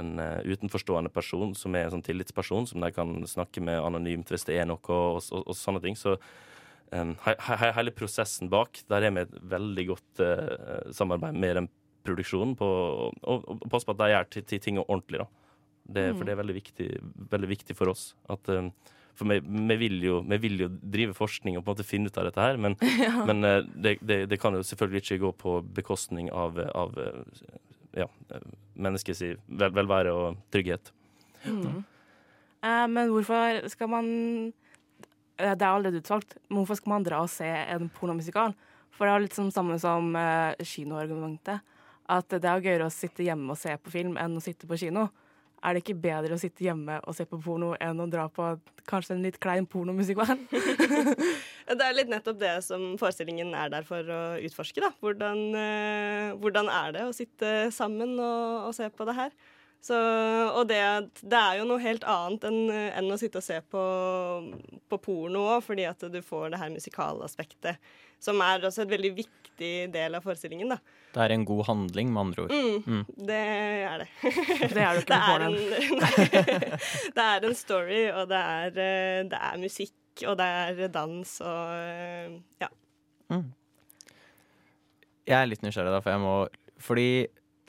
en 0.02 0.14
eh, 0.24 0.40
utenforstående 0.52 1.12
person 1.14 1.54
som 1.58 1.76
er 1.76 1.88
en 1.88 1.96
sånn 1.96 2.06
tillitsperson, 2.06 2.70
som 2.72 2.84
de 2.84 2.92
kan 2.96 3.14
snakke 3.30 3.64
med 3.64 3.82
anonymt 3.82 4.32
hvis 4.34 4.48
det 4.50 4.58
er 4.60 4.70
noe, 4.70 4.82
og, 4.88 5.22
og, 5.22 5.46
og 5.46 5.58
sånne 5.58 5.84
ting. 5.84 5.98
Så 6.00 6.18
um, 6.92 7.14
he, 7.28 7.36
he, 7.48 7.72
hele 7.78 7.94
prosessen 7.96 8.52
bak, 8.52 8.82
der 8.92 9.08
er 9.08 9.16
vi 9.16 9.26
et 9.26 9.38
veldig 9.54 9.88
godt 9.94 10.26
eh, 10.26 10.90
samarbeid 10.98 11.38
med 11.38 11.62
den 11.62 11.70
produksjonen 12.02 12.56
på 12.58 12.68
og 13.30 13.66
passe 13.70 13.86
på 13.86 13.94
at 13.94 14.00
de 14.02 14.10
gjør 14.10 14.62
ting 14.66 14.80
ordentlig, 14.82 15.22
da. 15.22 15.30
Det, 15.84 16.12
Mm. 16.12 16.18
For 16.18 16.26
det 16.26 16.32
er 16.34 16.42
veldig 16.42 16.56
viktig, 16.56 16.90
veldig 17.32 17.50
viktig 17.50 17.76
for 17.76 17.92
oss. 17.92 18.16
At, 18.30 18.48
um, 18.50 18.72
for 19.16 19.28
vi, 19.28 19.40
vi, 19.44 19.76
vil 19.76 19.98
jo, 20.04 20.22
vi 20.24 20.38
vil 20.38 20.60
jo 20.64 20.68
drive 20.70 21.14
forskning 21.14 21.58
og 21.58 21.66
på 21.66 21.72
en 21.72 21.76
måte 21.76 21.88
finne 21.88 22.08
ut 22.08 22.18
av 22.18 22.30
dette 22.30 22.42
her, 22.42 22.58
men, 22.58 22.78
Ja. 23.06 23.26
men 23.28 23.44
eh, 23.44 23.60
det, 23.76 23.98
det, 24.02 24.20
det 24.32 24.40
kan 24.40 24.56
jo 24.56 24.64
selvfølgelig 24.64 25.02
ikke 25.04 25.20
gå 25.26 25.32
på 25.42 25.58
bekostning 25.76 26.32
av, 26.32 26.58
av 26.74 26.96
eh, 27.02 27.60
ja, 28.04 28.08
eh, 28.32 28.48
menneskets 28.80 29.22
vel, 29.22 29.72
velvære 29.76 30.14
og 30.16 30.40
trygghet. 30.54 30.94
Mm. 31.44 31.84
Eh, 32.62 32.88
men 32.88 33.10
hvorfor 33.12 33.68
skal 33.74 33.90
man 33.90 34.08
eh, 35.38 35.54
Det 35.58 35.66
er 35.66 35.72
allerede 35.72 35.98
utsolgt, 36.04 36.36
Men 36.50 36.60
hvorfor 36.62 36.78
skal 36.78 36.94
man 36.94 37.04
dra 37.08 37.24
og 37.26 37.32
se 37.34 37.48
en 37.50 37.90
pornomusikal? 37.90 38.54
For 38.92 39.08
det 39.08 39.14
er 39.14 39.24
litt 39.26 39.36
som 39.38 39.52
samme 39.52 39.80
som 39.82 40.16
eh, 40.16 40.54
kinoargumentet. 40.62 41.64
At 42.12 42.30
det 42.30 42.46
er 42.46 42.62
gøyere 42.62 42.88
å 42.90 42.94
sitte 42.94 43.24
hjemme 43.26 43.54
og 43.54 43.60
se 43.60 43.74
på 43.80 43.92
film 43.94 44.18
enn 44.20 44.38
å 44.38 44.44
sitte 44.44 44.68
på 44.70 44.78
kino. 44.78 45.08
Er 45.62 45.76
det 45.76 45.84
ikke 45.84 46.00
bedre 46.02 46.34
å 46.34 46.42
sitte 46.42 46.66
hjemme 46.66 46.98
og 47.06 47.14
se 47.14 47.28
på 47.30 47.38
porno 47.42 47.76
enn 47.78 48.02
å 48.02 48.08
dra 48.10 48.26
på 48.34 48.48
kanskje 48.90 49.14
en 49.14 49.24
litt 49.26 49.38
klein 49.42 49.68
pornomusikkvern? 49.70 50.42
Det 51.72 51.86
er 51.86 51.94
litt 51.96 52.10
nettopp 52.12 52.40
det 52.42 52.56
som 52.66 52.98
forestillingen 53.00 53.54
er 53.56 53.70
der 53.72 53.86
for 53.88 54.04
å 54.04 54.22
utforske. 54.44 54.82
da. 54.84 54.90
Hvordan, 55.00 55.44
eh, 55.56 56.32
hvordan 56.42 56.68
er 56.74 56.96
det 56.98 57.04
å 57.08 57.14
sitte 57.16 57.70
sammen 57.72 58.18
og, 58.18 58.68
og 58.68 58.74
se 58.76 58.90
på 58.92 59.08
det 59.08 59.16
her? 59.16 59.36
Så, 59.82 59.98
og 60.58 60.68
det, 60.70 60.82
det 61.22 61.38
er 61.38 61.58
jo 61.58 61.68
noe 61.70 61.82
helt 61.82 62.04
annet 62.06 62.44
enn, 62.50 62.60
enn 62.70 63.14
å 63.14 63.18
sitte 63.18 63.40
og 63.40 63.46
se 63.46 63.58
på, 63.66 63.84
på 64.92 65.00
porno 65.02 65.46
òg, 65.56 65.64
fordi 65.66 65.88
at 65.90 66.04
du 66.14 66.20
får 66.26 66.52
det 66.54 66.60
her 66.62 66.74
musikalaspektet, 66.74 67.94
som 68.22 68.42
er 68.46 68.68
også 68.68 68.84
et 68.84 68.94
veldig 68.94 69.14
viktig 69.24 69.72
del 69.94 70.18
av 70.18 70.28
forestillingen. 70.28 70.76
da. 70.76 71.01
Det 71.12 71.20
er 71.26 71.34
en 71.36 71.44
god 71.46 71.66
handling, 71.68 72.12
med 72.14 72.22
andre 72.22 72.44
ord. 72.46 72.52
Mm, 72.88 73.02
Det 73.28 73.40
er 73.40 73.98
det. 74.04 74.08
Det 74.76 74.84
er 74.84 74.94
du 74.96 75.02
ikke 75.02 75.18
med 75.18 75.26
på 75.28 75.34
en, 75.48 75.56
det 77.18 77.26
er 77.26 77.48
en 77.50 77.56
story, 77.58 78.02
og 78.16 78.30
det 78.32 78.40
er, 78.40 78.68
eh, 78.86 79.24
det 79.32 79.42
er 79.42 79.60
musikk, 79.60 79.98
og 80.28 80.38
det 80.40 80.48
er 80.48 80.88
dans 80.94 81.34
og 81.42 82.40
ja. 82.62 82.70
ja. 83.32 83.42
Jeg 85.28 85.38
er 85.38 85.52
litt 85.52 85.64
nysgjerrig, 85.64 85.92
da, 85.94 86.02
for 86.04 86.12
jeg 86.12 86.22
må 86.24 86.34
Fordi 86.82 87.10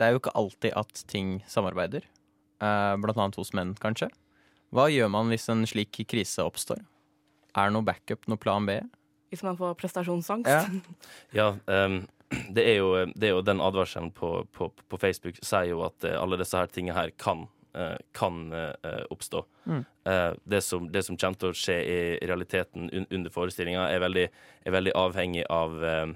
det 0.00 0.07
er 0.07 0.14
jo 0.14 0.22
ikke 0.22 0.33
alltid 0.38 0.72
at 0.78 1.02
ting 1.11 1.35
samarbeider. 1.46 2.07
Eh, 2.62 2.94
blant 3.02 3.18
annet 3.18 3.37
hos 3.38 3.52
menn, 3.55 3.74
kanskje. 3.78 4.09
Hva 4.72 4.87
gjør 4.88 5.11
man 5.12 5.28
hvis 5.31 5.50
en 5.52 5.66
slik 5.68 5.98
krise 6.09 6.42
oppstår? 6.46 6.81
Er 7.52 7.68
det 7.68 7.74
noe 7.76 7.85
backup, 7.87 8.24
noe 8.31 8.40
plan 8.40 8.64
B? 8.66 8.78
Hvis 9.33 9.42
man 9.44 9.59
får 9.59 9.76
prestasjonsangst? 9.81 10.48
Ja. 10.48 10.62
Ja, 11.37 11.46
ehm, 11.68 12.02
det, 12.57 12.64
er 12.64 12.79
jo, 12.81 12.92
det 13.14 13.29
er 13.29 13.35
jo 13.37 13.45
den 13.47 13.62
advarselen 13.64 14.12
på, 14.14 14.35
på, 14.53 14.71
på 14.88 15.01
Facebook 15.01 15.40
sier 15.42 15.73
jo 15.73 15.83
at 15.87 16.07
eh, 16.09 16.18
alle 16.18 16.38
disse 16.40 16.59
her 16.59 16.71
tingene 16.73 16.97
her 16.97 17.12
kan, 17.21 17.47
eh, 17.77 17.97
kan 18.16 18.42
eh, 18.57 19.05
oppstå. 19.12 19.45
Mm. 19.64 19.85
Eh, 20.09 20.33
det, 20.45 20.62
som, 20.66 20.88
det 20.92 21.05
som 21.07 21.18
kommer 21.18 21.40
til 21.40 21.53
å 21.53 21.59
skje 21.62 21.79
i 21.85 22.01
realiteten 22.27 22.90
under 23.05 23.33
forestillinga, 23.35 23.88
er, 23.92 24.05
er 24.09 24.77
veldig 24.77 24.97
avhengig 24.99 25.47
av, 25.53 25.79
eh, 25.85 26.12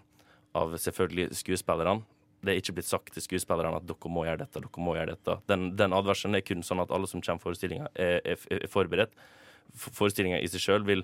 av 0.57 0.77
selvfølgelig 0.83 1.31
skuespillerne. 1.43 2.03
Det 2.47 2.53
er 2.53 2.61
ikke 2.61 2.77
blitt 2.77 2.89
sagt 2.89 3.15
til 3.15 3.25
skuespillerne 3.25 3.81
at 3.81 3.87
dere 3.89 4.13
må 4.13 4.27
gjøre 4.27 4.45
dette. 4.45 4.63
dere 4.63 4.85
må 4.85 4.95
gjøre 4.99 5.17
dette. 5.17 5.39
Den, 5.51 5.71
den 5.79 5.97
advarselen 5.97 6.39
er 6.39 6.45
kun 6.47 6.63
sånn 6.67 6.83
at 6.85 6.93
alle 6.95 7.09
som 7.11 7.23
kommer 7.25 7.43
til 7.43 7.49
forestillinga, 7.49 7.91
er, 7.95 8.21
er, 8.23 8.45
er 8.55 8.71
forberedt. 8.71 9.17
Forestillinga 9.77 10.39
i 10.41 10.51
seg 10.51 10.63
sjøl 10.63 10.87
vil, 10.87 11.03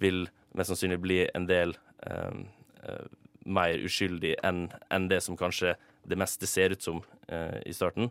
vil 0.00 0.26
mest 0.54 0.70
sannsynlig 0.70 1.00
bli 1.02 1.18
en 1.34 1.48
del 1.50 1.74
eh, 2.06 2.44
eh, 2.86 3.06
mer 3.44 3.80
uskyldig 3.84 4.36
enn 4.44 4.68
en 4.92 5.08
det 5.10 5.20
som 5.24 5.38
kanskje 5.38 5.74
det 6.04 6.18
meste 6.20 6.48
ser 6.48 6.74
ut 6.74 6.82
som 6.84 7.02
eh, 7.28 7.60
i 7.66 7.72
starten. 7.72 8.10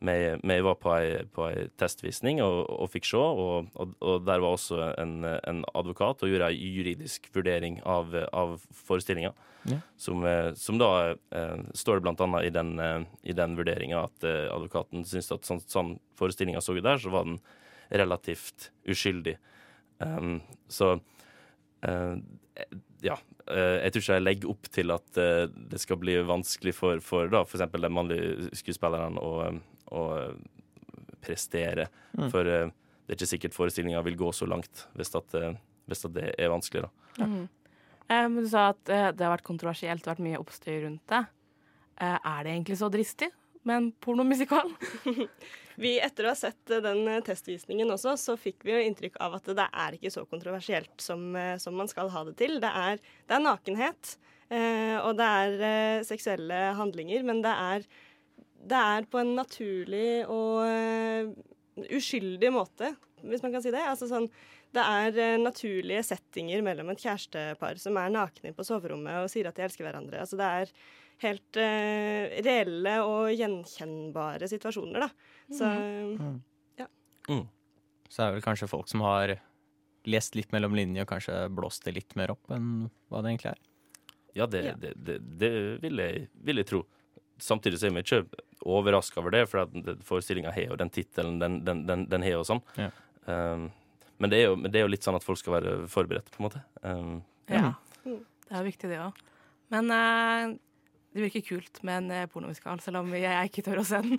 vi, 0.00 0.60
var 0.60 0.74
på 0.80 0.92
ei, 0.96 1.24
på 1.28 1.44
ei 1.50 1.68
testvisning 1.76 2.40
og, 2.42 2.64
og 2.70 2.90
fikk 2.90 3.04
se, 3.04 3.18
og, 3.20 3.68
og, 3.74 3.94
og 4.00 4.24
der 4.24 4.40
var 4.40 4.56
også 4.56 4.94
en, 4.96 5.24
en 5.24 5.64
advokat 5.74 6.22
og 6.22 6.28
gjorde 6.30 6.48
ei 6.48 6.72
juridisk 6.76 7.28
vurdering 7.34 7.80
av, 7.84 8.14
av 8.32 8.58
forestillinga. 8.86 9.32
Ja. 9.68 9.76
Som, 10.00 10.24
eh, 10.24 10.54
som 10.56 10.78
da 10.80 10.90
eh, 11.12 11.58
står 11.76 11.98
det 11.98 12.06
blant 12.06 12.20
annet 12.24 12.48
i 12.48 12.54
den, 12.54 12.78
eh, 12.80 13.04
den 13.36 13.56
vurderinga 13.58 14.06
at 14.06 14.24
eh, 14.24 14.48
advokaten 14.48 15.04
syntes 15.04 15.32
at 15.36 15.48
sånn, 15.48 15.60
sånn 15.68 15.94
forestillinga 16.16 16.62
så 16.64 16.76
ut 16.76 16.84
der, 16.84 17.00
så 17.00 17.12
var 17.12 17.28
den 17.28 17.40
relativt 17.90 18.70
uskyldig. 18.88 19.36
Um, 20.00 20.38
så 20.72 20.94
eh, 21.84 22.16
ja. 23.04 23.16
eh, 23.46 23.76
jeg 23.84 23.94
tror 23.94 24.04
ikke 24.04 24.18
jeg 24.18 24.26
legger 24.26 24.52
opp 24.52 24.70
til 24.74 24.94
at 24.94 25.20
eh, 25.20 25.46
det 25.72 25.80
skal 25.82 26.00
bli 26.02 26.18
vanskelig 26.28 26.74
for, 26.76 27.02
for 27.04 27.30
da, 27.32 27.44
for 27.48 27.58
eksempel 27.58 27.86
de 27.86 27.92
mannlige 27.92 28.50
skuespillerne 28.60 29.22
å, 29.22 29.48
å 29.96 30.04
prestere. 31.24 31.88
Mm. 32.18 32.28
For 32.32 32.46
eh, 32.46 32.68
det 33.06 33.16
er 33.16 33.18
ikke 33.18 33.32
sikkert 33.32 33.56
forestillinga 33.56 34.04
vil 34.06 34.20
gå 34.20 34.30
så 34.36 34.46
langt 34.50 34.86
hvis, 34.98 35.12
at, 35.18 35.34
hvis 35.90 36.06
at 36.06 36.14
det 36.14 36.30
er 36.38 36.52
vanskelig, 36.52 36.86
da. 36.86 37.26
Mm. 37.26 37.42
Eh, 38.10 38.26
men 38.28 38.40
du 38.42 38.48
sa 38.50 38.70
at 38.74 38.82
det 38.86 39.26
har 39.26 39.34
vært 39.34 39.48
kontroversielt, 39.48 40.06
vært 40.06 40.24
mye 40.24 40.40
oppstyr 40.40 40.84
rundt 40.86 41.06
det. 41.10 41.24
Eh, 42.00 42.16
er 42.16 42.44
det 42.44 42.54
egentlig 42.54 42.78
så 42.80 42.88
dristig 42.92 43.28
med 43.68 43.76
en 43.76 43.90
pornomusikal? 44.04 44.72
Vi, 45.80 45.94
etter 46.02 46.26
å 46.26 46.32
ha 46.32 46.38
sett 46.38 46.72
eh, 46.72 46.82
den 46.84 47.06
eh, 47.08 47.22
testvisningen 47.24 47.90
også, 47.94 48.16
så 48.20 48.36
fikk 48.40 48.66
vi 48.66 48.74
jo 48.74 48.82
inntrykk 48.84 49.16
av 49.24 49.38
at 49.38 49.50
det 49.56 49.66
er 49.68 49.96
ikke 49.96 50.12
så 50.12 50.26
kontroversielt 50.28 50.92
som, 51.00 51.30
eh, 51.38 51.56
som 51.62 51.76
man 51.78 51.88
skal 51.90 52.12
ha 52.12 52.24
det 52.28 52.36
til. 52.40 52.58
Det 52.62 52.72
er, 52.82 53.00
det 53.00 53.36
er 53.36 53.44
nakenhet, 53.44 54.14
eh, 54.52 54.96
og 55.00 55.14
det 55.20 55.28
er 55.44 55.66
eh, 55.70 56.06
seksuelle 56.08 56.60
handlinger, 56.78 57.24
men 57.26 57.40
det 57.44 57.54
er, 57.54 57.86
det 58.70 58.82
er 58.94 59.08
på 59.10 59.22
en 59.22 59.34
naturlig 59.38 60.10
og 60.28 60.66
eh, 60.66 61.32
uskyldig 61.96 62.52
måte, 62.52 62.92
hvis 63.24 63.44
man 63.44 63.54
kan 63.54 63.64
si 63.64 63.72
det. 63.72 63.84
Altså 63.86 64.10
sånn, 64.10 64.28
det 64.76 64.82
er 64.86 65.18
eh, 65.18 65.36
naturlige 65.42 66.02
settinger 66.06 66.62
mellom 66.62 66.92
et 66.92 67.02
kjærestepar 67.02 67.80
som 67.82 67.98
er 67.98 68.12
nakne 68.14 68.52
på 68.54 68.66
soverommet 68.66 69.22
og 69.24 69.30
sier 69.32 69.48
at 69.50 69.58
de 69.58 69.64
elsker 69.66 69.86
hverandre. 69.86 70.20
Altså 70.22 70.38
det 70.38 70.50
er 70.60 70.74
helt 71.20 71.58
uh, 71.60 72.36
reelle 72.46 72.92
og 73.04 73.32
gjenkjennbare 73.36 74.46
situasjoner, 74.48 75.04
da. 75.04 75.10
Så 75.52 75.70
Mm. 76.20 76.38
ja. 76.80 76.86
Så 78.08 78.22
er 78.22 78.30
det 78.30 78.38
vel 78.38 78.46
kanskje 78.46 78.68
folk 78.70 78.88
som 78.88 79.02
har 79.04 79.34
lest 80.08 80.34
litt 80.38 80.52
mellom 80.54 80.72
linjene 80.74 81.04
og 81.04 81.10
kanskje 81.10 81.34
blåst 81.52 81.84
det 81.84 81.92
litt 81.98 82.16
mer 82.16 82.32
opp 82.32 82.50
enn 82.54 82.88
hva 83.10 83.20
det 83.20 83.34
egentlig 83.34 83.50
er. 83.52 83.60
Ja, 84.38 84.46
det, 84.46 84.62
det, 84.80 84.94
det, 84.96 85.18
det 85.38 85.50
vil, 85.82 85.98
jeg, 86.00 86.28
vil 86.40 86.62
jeg 86.62 86.70
tro. 86.70 86.84
Samtidig 87.40 87.80
så 87.80 87.88
er 87.88 87.94
vi 87.96 88.04
ikke 88.04 88.22
overraska 88.64 89.20
over 89.20 89.34
det, 89.34 89.44
for 89.50 89.68
forestillinga 90.06 90.52
har 90.54 90.70
jo 90.70 90.78
den 90.80 90.92
tittelen 90.94 91.38
den, 91.42 91.60
den, 91.66 91.84
den, 91.88 92.06
den 92.08 92.24
har 92.24 92.38
og 92.40 92.48
sånn. 92.48 92.62
Ja. 92.78 92.90
Um, 93.26 93.68
men, 94.20 94.32
det 94.32 94.40
er 94.40 94.50
jo, 94.50 94.56
men 94.60 94.72
det 94.72 94.80
er 94.80 94.86
jo 94.86 94.92
litt 94.92 95.06
sånn 95.06 95.18
at 95.18 95.24
folk 95.26 95.40
skal 95.40 95.56
være 95.58 95.76
forberedt, 95.90 96.30
på 96.32 96.42
en 96.42 96.48
måte. 96.48 96.64
Um, 96.84 97.20
Ja. 97.50 97.74
Det 98.04 98.58
er 98.58 98.66
viktig, 98.66 98.88
det 98.90 98.98
òg. 98.98 99.18
Men 99.70 99.90
uh, 99.94 100.52
det 101.14 101.24
virker 101.24 101.42
kult 101.46 101.80
med 101.86 102.04
en 102.04 102.10
eh, 102.14 102.26
pornomusikal, 102.30 102.78
selv 102.82 103.00
om 103.00 103.08
jeg 103.14 103.50
ikke 103.50 103.64
tør 103.66 103.80
å 103.82 103.86
se 103.86 103.98
den. 104.04 104.18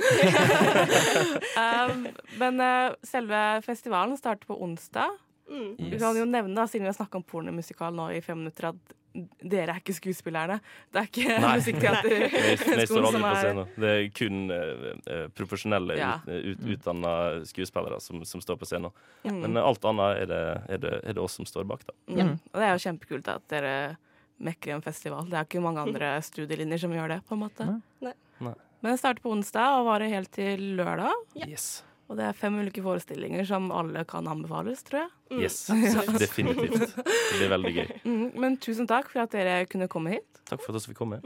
um, 1.64 2.08
men 2.40 2.64
uh, 2.64 2.96
selve 3.08 3.40
festivalen 3.64 4.18
starter 4.20 4.50
på 4.50 4.58
onsdag. 4.64 5.16
Mm. 5.52 5.70
Vi 5.78 6.00
kan 6.00 6.20
jo 6.20 6.26
nevne, 6.28 6.56
da, 6.56 6.66
siden 6.68 6.88
vi 6.88 6.92
har 6.92 6.98
snakka 6.98 7.20
om 7.20 7.28
pornomusikal 7.28 7.96
nå 7.96 8.10
i 8.16 8.20
fem 8.24 8.40
minutter, 8.40 8.72
at 8.72 8.98
dere 9.13 9.74
er 9.74 9.82
ikke 9.82 9.95
skuespillerne. 9.97 10.60
Det 10.91 11.02
er 11.02 11.10
ikke 11.10 11.38
aldri 11.38 12.86
som 12.88 13.26
er. 13.28 13.62
Det 13.76 13.91
er 13.91 14.06
kun 14.15 14.38
eh, 14.56 14.86
eh, 15.12 15.26
profesjonelle, 15.36 15.97
Ja. 16.00 16.13
ut, 16.28 16.45
ut, 16.54 16.63
utdanna 16.76 17.13
skuespillere 17.47 18.00
som, 18.04 18.24
som 18.26 18.43
står 18.43 18.60
på 18.62 18.69
scenen. 18.69 18.93
Ja. 19.28 19.34
Men 19.34 19.58
eh, 19.58 19.67
alt 19.67 19.86
annet 19.86 20.24
er 20.24 20.32
det, 20.32 20.41
er, 20.69 20.82
det, 20.86 20.93
er 21.04 21.17
det 21.17 21.24
oss 21.24 21.36
som 21.39 21.50
står 21.50 21.67
bak, 21.67 21.84
da. 21.88 21.97
Ja, 22.08 22.30
og 22.32 22.58
det 22.62 22.67
er 22.69 22.74
jo 22.78 22.86
kjempekult 22.88 23.32
at 23.36 23.45
dere 23.52 23.76
mekker 24.41 24.78
en 24.78 24.86
festival. 24.86 25.28
Det 25.30 25.38
er 25.38 25.45
ikke 25.45 25.62
mange 25.63 25.84
andre 25.84 26.15
studielinjer 26.26 26.82
som 26.82 26.95
gjør 26.95 27.17
det, 27.17 27.21
på 27.28 27.38
en 27.38 27.43
måte. 27.43 27.67
Nei. 28.02 28.15
Nei. 28.41 28.58
Men 28.82 28.95
det 28.95 28.97
starter 28.97 29.21
på 29.21 29.30
onsdag 29.36 29.78
og 29.78 29.86
varer 29.91 30.10
helt 30.10 30.32
til 30.34 30.71
lørdag. 30.80 31.13
Yes. 31.45 31.84
Og 32.12 32.17
det 32.19 32.26
er 32.28 32.36
fem 32.36 32.58
ulike 32.60 32.82
forestillinger 32.84 33.45
som 33.47 33.69
alle 33.71 34.04
kan 34.10 34.26
anbefales, 34.28 34.82
tror 34.84 35.06
jeg. 35.06 35.45
Yes, 35.45 35.62
definitivt. 36.19 36.97
Det 37.00 37.38
blir 37.38 37.52
veldig 37.56 37.76
gøy. 37.78 37.91
Mm, 38.12 38.32
men 38.43 38.58
tusen 38.60 38.88
takk 38.89 39.08
for 39.13 39.24
at 39.24 39.32
dere 39.32 39.62
kunne 39.71 39.88
komme 39.91 40.17
hit. 40.17 40.41
Takk 40.50 40.60
for 40.65 40.76
at 40.76 40.84
vi 40.84 40.91
fikk 40.91 41.00
komme. 41.00 41.21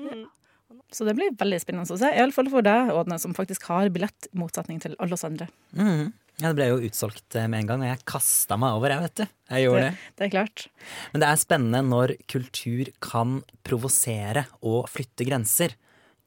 Så 0.93 1.07
det 1.07 1.15
blir 1.17 1.33
veldig 1.39 1.57
spennende 1.63 1.95
å 1.95 1.97
se. 1.97 2.11
Iallfall 2.13 2.51
for 2.53 2.65
deg, 2.65 2.91
Ådne, 2.93 3.17
som 3.21 3.33
faktisk 3.37 3.65
har 3.71 3.89
billett, 3.93 4.29
i 4.29 4.37
motsetning 4.37 4.77
til 4.83 4.93
alle 5.01 5.17
oss 5.17 5.25
andre. 5.25 5.47
Mm. 5.73 6.13
Ja, 6.37 6.51
Det 6.51 6.53
ble 6.59 6.67
jo 6.69 6.77
utsolgt 6.85 7.37
eh, 7.39 7.47
med 7.49 7.63
en 7.63 7.71
gang, 7.71 7.83
og 7.85 7.89
jeg 7.89 8.05
kasta 8.11 8.57
meg 8.59 8.77
over, 8.77 8.93
jeg, 8.93 9.07
vet 9.07 9.17
du. 9.23 9.35
Jeg 9.55 9.65
gjorde 9.65 9.83
det. 9.87 9.91
Det 10.19 10.27
er 10.27 10.33
klart. 10.35 10.65
Men 11.13 11.23
det 11.23 11.31
er 11.31 11.41
spennende 11.41 11.83
når 11.89 12.15
kultur 12.31 12.93
kan 13.03 13.37
provosere 13.65 14.45
og 14.61 14.89
flytte 14.91 15.27
grenser. 15.27 15.77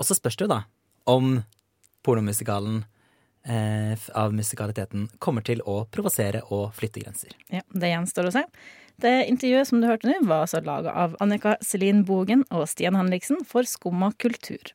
Og 0.01 0.09
så 0.09 0.16
spørs 0.18 0.40
det 0.40 0.49
jo 0.49 0.53
da 0.57 0.62
om 1.09 1.37
pornomusikalen 2.07 2.83
av 3.49 4.35
musikaliteten 4.37 5.07
kommer 5.19 5.45
til 5.47 5.63
å 5.65 5.81
provosere 5.93 6.43
og 6.53 6.75
flytte 6.77 7.01
grenser. 7.05 7.33
Ja, 7.49 7.63
Det 7.73 7.89
gjenstår 7.93 8.29
å 8.29 8.35
se. 8.35 8.45
Det 8.99 9.15
intervjuet 9.31 9.69
som 9.69 9.81
du 9.81 9.87
hørte 9.87 10.11
nå, 10.11 10.17
var 10.27 10.43
altså 10.45 10.61
laga 10.67 10.91
av 10.91 11.15
Annika 11.23 11.55
Selin 11.63 12.03
Bogen 12.05 12.43
og 12.51 12.67
Stian 12.69 12.99
Henriksen 12.99 13.45
for 13.47 13.63
Skumma 13.63 14.11
kultur. 14.19 14.73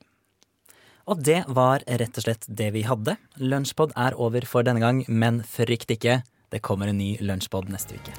Og 1.12 1.20
det 1.20 1.42
var 1.52 1.84
rett 1.84 2.18
og 2.18 2.24
slett 2.24 2.48
det 2.48 2.70
vi 2.78 2.86
hadde. 2.88 3.18
Lunsjpod 3.44 3.92
er 4.00 4.16
over 4.16 4.48
for 4.48 4.64
denne 4.64 4.80
gang, 4.80 5.04
men 5.12 5.42
frykt 5.44 5.92
ikke. 5.92 6.22
Det 6.54 6.64
kommer 6.64 6.88
en 6.88 7.02
ny 7.02 7.18
lunsjpod 7.20 7.68
neste 7.74 8.00
uke. 8.00 8.16